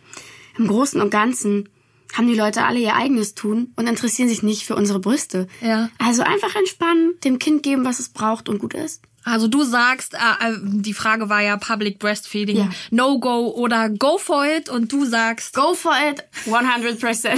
im 0.60 0.67
Großen 0.67 1.02
und 1.02 1.10
Ganzen 1.10 1.67
haben 2.13 2.28
die 2.28 2.36
Leute 2.36 2.65
alle 2.65 2.78
ihr 2.78 2.95
eigenes 2.95 3.34
tun 3.34 3.74
und 3.78 3.88
interessieren 3.88 4.30
sich 4.30 4.43
nicht 4.43 4.63
für 4.63 4.76
unsere 4.76 5.00
Brüste. 5.00 5.48
Ja. 5.60 5.89
Also 5.98 6.22
einfach 6.22 6.56
entspannen, 6.56 7.15
dem 7.24 7.39
Kind 7.39 7.63
geben, 7.63 7.84
was 7.84 7.98
es 7.98 8.10
braucht 8.10 8.48
und 8.48 8.60
gut 8.60 8.76
ist. 8.76 9.02
Also 9.24 9.48
du 9.48 9.64
sagst, 9.64 10.14
äh, 10.14 10.18
äh, 10.18 10.58
die 10.62 10.94
Frage 10.94 11.30
war 11.30 11.42
ja 11.42 11.58
Public 11.58 12.00
Breastfeeding, 12.00 12.58
Ja. 12.58 12.70
No-Go 12.92 13.54
oder 13.56 13.90
Go 13.90 14.18
for 14.18 14.46
it 14.46 14.70
und 14.70 14.92
du 14.92 15.06
sagst, 15.06 15.54
Go 15.54 15.74
for 15.74 15.94
it, 16.10 16.24
100%. 16.46 17.30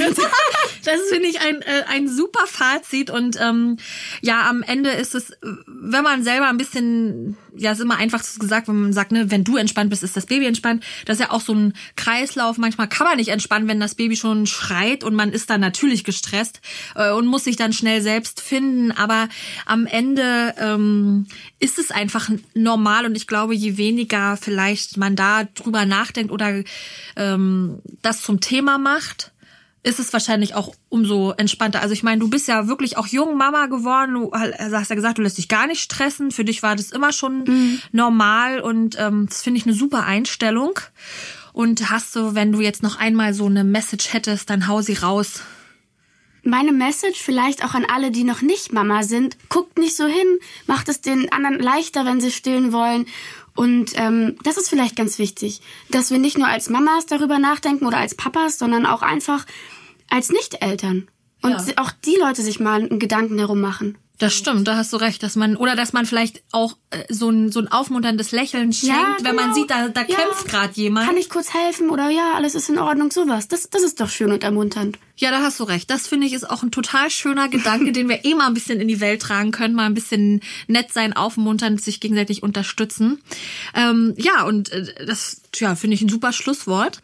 Das 0.84 1.00
finde 1.12 1.28
ich 1.28 1.42
ein, 1.42 1.62
äh, 1.62 1.84
ein 1.90 2.08
super 2.08 2.46
Fazit 2.48 3.10
und 3.10 3.38
ähm, 3.40 3.78
ja, 4.22 4.50
am 4.50 4.64
Ende 4.64 4.90
ist 4.92 5.16
es, 5.16 5.32
wenn 5.68 6.04
man 6.04 6.24
selber 6.24 6.48
ein 6.48 6.58
bisschen, 6.58 7.38
ja, 7.56 7.72
ist 7.74 7.82
immer 7.82 7.98
einfach 7.98 8.24
gesagt, 8.40 8.68
wenn 8.68 8.82
man 8.82 8.94
sagt, 8.94 9.12
ne, 9.12 9.30
wenn 9.30 9.44
du 9.44 9.58
entspannt 9.58 9.90
bist, 9.90 10.04
ist 10.04 10.16
das 10.18 10.26
Baby 10.26 10.46
entspannt. 10.46 10.84
Das 11.06 11.20
ist 11.20 11.26
ja 11.26 11.32
auch 11.32 11.42
so 11.42 11.54
ein 11.54 11.74
Kreislauf. 11.96 12.58
Manchmal 12.58 12.88
kann 12.90 13.06
man 13.06 13.18
nicht 13.18 13.30
entspannen, 13.30 13.68
wenn 13.68 13.80
das 13.80 13.96
Baby 13.96 14.16
schon 14.16 14.48
schreit 14.48 15.04
und 15.04 15.14
man 15.16 15.32
ist 15.32 15.50
dann 15.50 15.62
natürlich 15.62 16.04
gestresst 16.04 16.62
äh, 16.96 17.12
und 17.12 17.28
muss 17.28 17.44
sich 17.44 17.58
dann 17.58 17.74
schnell 17.74 18.02
selbst 18.02 18.42
finden. 18.42 18.92
Aber 18.92 19.30
am 19.66 19.86
Ende 19.86 20.56
ähm, 20.58 21.28
ist 21.60 21.71
es 21.78 21.92
einfach 21.92 22.30
normal 22.54 23.06
und 23.06 23.16
ich 23.16 23.28
glaube, 23.28 23.54
je 23.54 23.78
weniger 23.78 24.38
vielleicht 24.38 24.98
man 24.98 25.16
da 25.16 25.44
drüber 25.44 25.86
nachdenkt 25.86 26.32
oder 26.32 26.64
ähm, 27.16 27.80
das 28.02 28.22
zum 28.22 28.40
Thema 28.40 28.78
macht, 28.78 29.32
ist 29.84 30.00
es 30.00 30.14
wahrscheinlich 30.14 30.54
auch 30.54 30.76
umso 30.90 31.32
entspannter. 31.32 31.82
Also 31.82 31.94
ich 31.94 32.04
meine, 32.04 32.20
du 32.20 32.30
bist 32.30 32.48
ja 32.48 32.68
wirklich 32.68 32.98
auch 32.98 33.08
jung 33.08 33.36
Mama 33.36 33.66
geworden. 33.66 34.14
Du 34.14 34.32
hast 34.32 34.90
ja 34.90 34.96
gesagt, 34.96 35.18
du 35.18 35.24
lässt 35.24 35.40
dich 35.40 35.48
gar 35.48 35.66
nicht 35.66 35.82
stressen. 35.82 36.30
Für 36.30 36.46
dich 36.46 36.62
war 36.62 36.76
das 36.76 36.92
immer 36.92 37.12
schon 37.12 37.80
normal 37.92 38.60
und 38.60 39.00
ähm, 39.00 39.26
das 39.28 39.42
finde 39.42 39.60
ich 39.60 39.66
eine 39.66 39.74
super 39.74 40.06
Einstellung. 40.06 40.80
Und 41.54 41.90
hast 41.90 42.16
du, 42.16 42.36
wenn 42.36 42.52
du 42.52 42.62
jetzt 42.62 42.84
noch 42.84 42.98
einmal 42.98 43.34
so 43.34 43.48
eine 43.48 43.64
Message 43.64 44.14
hättest, 44.14 44.50
dann 44.50 44.68
hau 44.68 44.82
sie 44.82 44.94
raus. 44.94 45.42
Meine 46.44 46.72
Message 46.72 47.22
vielleicht 47.22 47.64
auch 47.64 47.74
an 47.76 47.86
alle, 47.86 48.10
die 48.12 48.24
noch 48.24 48.42
nicht 48.42 48.74
Mama 48.74 49.04
sind, 49.04 49.38
guckt 49.50 49.78
nicht 49.78 49.96
so 49.96 50.06
hin, 50.08 50.40
macht 50.66 50.90
es 50.90 51.02
den 51.02 51.32
anderen 51.32 51.60
leichter, 51.60 52.06
wenn 52.06 52.20
sie 52.20 52.32
stillen 52.32 52.74
wollen. 52.74 53.06
Und 53.56 53.92
ähm, 53.96 54.38
das 54.44 54.58
ist 54.58 54.70
vielleicht 54.70 54.96
ganz 54.96 55.20
wichtig, 55.20 55.62
dass 55.90 56.10
wir 56.10 56.18
nicht 56.18 56.38
nur 56.38 56.48
als 56.48 56.70
Mamas 56.70 57.06
darüber 57.06 57.38
nachdenken 57.38 57.86
oder 57.86 57.98
als 57.98 58.16
Papas, 58.16 58.58
sondern 58.58 58.86
auch 58.86 59.02
einfach 59.02 59.46
als 60.10 60.30
Nicht-Eltern. 60.30 61.08
Und 61.44 61.52
Ja. 61.52 61.66
auch 61.78 61.92
die 62.06 62.16
Leute 62.20 62.42
sich 62.42 62.60
mal 62.60 62.82
einen 62.82 63.00
Gedanken 63.00 63.38
herum 63.38 63.62
machen. 63.62 63.98
Das 64.22 64.34
stimmt, 64.36 64.68
da 64.68 64.76
hast 64.76 64.94
du 64.94 64.98
recht, 64.98 65.24
dass 65.24 65.36
man 65.36 65.56
oder 65.56 65.76
dass 65.76 65.94
man 65.94 66.06
vielleicht 66.06 66.44
auch 66.52 66.78
äh, 66.92 67.04
so 67.10 67.30
ein 67.30 67.52
so 67.52 67.60
ein 67.60 67.68
aufmunterndes 67.70 68.32
Lächeln 68.32 68.72
schenkt, 68.72 68.94
Ja, 68.96 69.18
wenn 69.24 69.36
man 69.36 69.46
genau. 69.46 69.56
sieht, 69.56 69.70
da, 69.72 69.88
da 69.90 70.02
Ja. 70.02 70.16
kämpft 70.16 70.48
gerade 70.48 70.74
jemand. 70.76 71.08
Kann 71.08 71.18
ich 71.18 71.30
kurz 71.30 71.54
helfen 71.54 71.90
oder 71.90 72.10
ja, 72.10 72.34
alles 72.36 72.54
ist 72.56 72.70
in 72.70 72.78
Ordnung, 72.78 73.10
sowas. 73.12 73.48
Das, 73.48 73.70
das 73.70 73.82
ist 73.82 74.00
doch 74.00 74.10
schön 74.10 74.32
und 74.32 74.44
ermunternd. 74.44 75.00
Ja, 75.18 75.32
da 75.32 75.42
hast 75.42 75.60
du 75.60 75.64
recht. 75.64 75.90
Das 75.90 76.08
finde 76.08 76.28
ich 76.28 76.34
ist 76.34 76.50
auch 76.50 76.62
ein 76.64 76.72
total 76.72 77.10
schöner 77.10 77.50
Gedanke, 77.50 77.92
den 77.94 78.10
wir 78.10 78.24
eh 78.24 78.36
mal 78.36 78.48
ein 78.48 78.54
bisschen 78.54 78.80
in 78.80 78.88
die 78.88 79.00
Welt 79.00 79.22
tragen 79.22 79.52
können, 79.52 79.74
mal 79.76 79.86
ein 79.86 79.94
bisschen 79.96 80.42
nett 80.68 80.94
sein, 80.94 81.14
aufmuntern, 81.14 81.78
sich 81.78 82.00
gegenseitig 82.00 82.44
unterstützen. 82.44 83.22
Ähm, 83.76 84.14
ja, 84.18 84.44
und 84.44 84.72
äh, 84.72 85.06
das 85.06 85.42
ja, 85.56 85.76
finde 85.76 85.96
ich 85.96 86.02
ein 86.02 86.10
super 86.10 86.32
Schlusswort. 86.32 87.02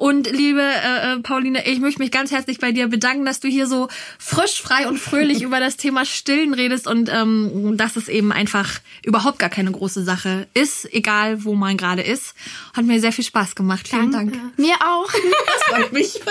Und 0.00 0.32
liebe 0.32 0.62
äh, 0.62 1.12
äh, 1.12 1.18
Pauline, 1.18 1.66
ich 1.66 1.78
möchte 1.78 2.00
mich 2.00 2.10
ganz 2.10 2.30
herzlich 2.30 2.58
bei 2.58 2.72
dir 2.72 2.88
bedanken, 2.88 3.26
dass 3.26 3.38
du 3.38 3.48
hier 3.48 3.66
so 3.66 3.88
frisch, 4.18 4.62
frei 4.62 4.88
und 4.88 4.96
fröhlich 4.96 5.42
über 5.42 5.60
das 5.60 5.76
Thema 5.76 6.06
Stillen 6.06 6.54
redest 6.54 6.86
und 6.86 7.10
ähm, 7.12 7.76
dass 7.76 7.96
es 7.96 8.08
eben 8.08 8.32
einfach 8.32 8.80
überhaupt 9.04 9.38
gar 9.38 9.50
keine 9.50 9.70
große 9.70 10.02
Sache 10.02 10.48
ist, 10.54 10.90
egal 10.94 11.44
wo 11.44 11.54
man 11.54 11.76
gerade 11.76 12.00
ist. 12.00 12.32
Hat 12.72 12.86
mir 12.86 12.98
sehr 12.98 13.12
viel 13.12 13.26
Spaß 13.26 13.54
gemacht. 13.54 13.88
Vielen 13.88 14.10
Dank. 14.10 14.34
Mir 14.56 14.76
auch. 14.76 15.12
Das 15.46 15.62
freut 15.64 15.92
mich. 15.92 16.18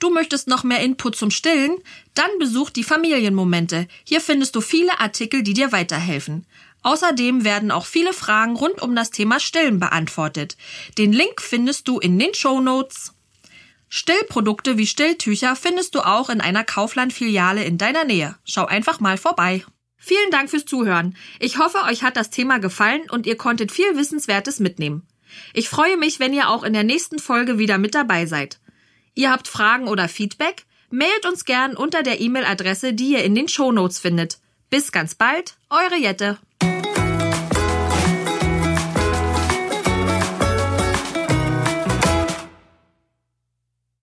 Du 0.00 0.10
möchtest 0.10 0.48
noch 0.48 0.64
mehr 0.64 0.80
Input 0.80 1.16
zum 1.16 1.30
Stillen? 1.30 1.78
Dann 2.12 2.28
besuch 2.38 2.68
die 2.68 2.84
Familienmomente. 2.84 3.88
Hier 4.04 4.20
findest 4.20 4.54
du 4.54 4.60
viele 4.60 5.00
Artikel, 5.00 5.42
die 5.42 5.54
dir 5.54 5.72
weiterhelfen. 5.72 6.44
Außerdem 6.84 7.44
werden 7.44 7.70
auch 7.70 7.86
viele 7.86 8.12
Fragen 8.12 8.54
rund 8.54 8.80
um 8.82 8.94
das 8.94 9.10
Thema 9.10 9.40
Stillen 9.40 9.80
beantwortet. 9.80 10.56
Den 10.98 11.12
Link 11.12 11.40
findest 11.40 11.88
du 11.88 11.98
in 11.98 12.18
den 12.18 12.34
Show 12.34 12.60
Notes. 12.60 13.14
Stillprodukte 13.88 14.76
wie 14.76 14.86
Stilltücher 14.86 15.56
findest 15.56 15.94
du 15.94 16.00
auch 16.00 16.28
in 16.28 16.40
einer 16.40 16.62
Kaufland-Filiale 16.62 17.64
in 17.64 17.78
deiner 17.78 18.04
Nähe. 18.04 18.36
Schau 18.44 18.66
einfach 18.66 19.00
mal 19.00 19.16
vorbei. 19.16 19.64
Vielen 19.96 20.30
Dank 20.30 20.50
fürs 20.50 20.66
Zuhören. 20.66 21.16
Ich 21.40 21.58
hoffe, 21.58 21.78
euch 21.84 22.02
hat 22.02 22.18
das 22.18 22.28
Thema 22.28 22.58
gefallen 22.58 23.02
und 23.10 23.26
ihr 23.26 23.38
konntet 23.38 23.72
viel 23.72 23.96
Wissenswertes 23.96 24.60
mitnehmen. 24.60 25.06
Ich 25.54 25.70
freue 25.70 25.96
mich, 25.96 26.20
wenn 26.20 26.34
ihr 26.34 26.50
auch 26.50 26.64
in 26.64 26.74
der 26.74 26.84
nächsten 26.84 27.18
Folge 27.18 27.58
wieder 27.58 27.78
mit 27.78 27.94
dabei 27.94 28.26
seid. 28.26 28.60
Ihr 29.14 29.30
habt 29.30 29.48
Fragen 29.48 29.88
oder 29.88 30.08
Feedback? 30.08 30.66
Mailt 30.90 31.24
uns 31.24 31.46
gern 31.46 31.76
unter 31.76 32.02
der 32.02 32.20
E-Mail-Adresse, 32.20 32.92
die 32.92 33.12
ihr 33.12 33.24
in 33.24 33.34
den 33.34 33.48
Shownotes 33.48 33.98
findet. 33.98 34.38
Bis 34.68 34.92
ganz 34.92 35.14
bald, 35.14 35.56
eure 35.70 35.96
Jette. 35.96 36.38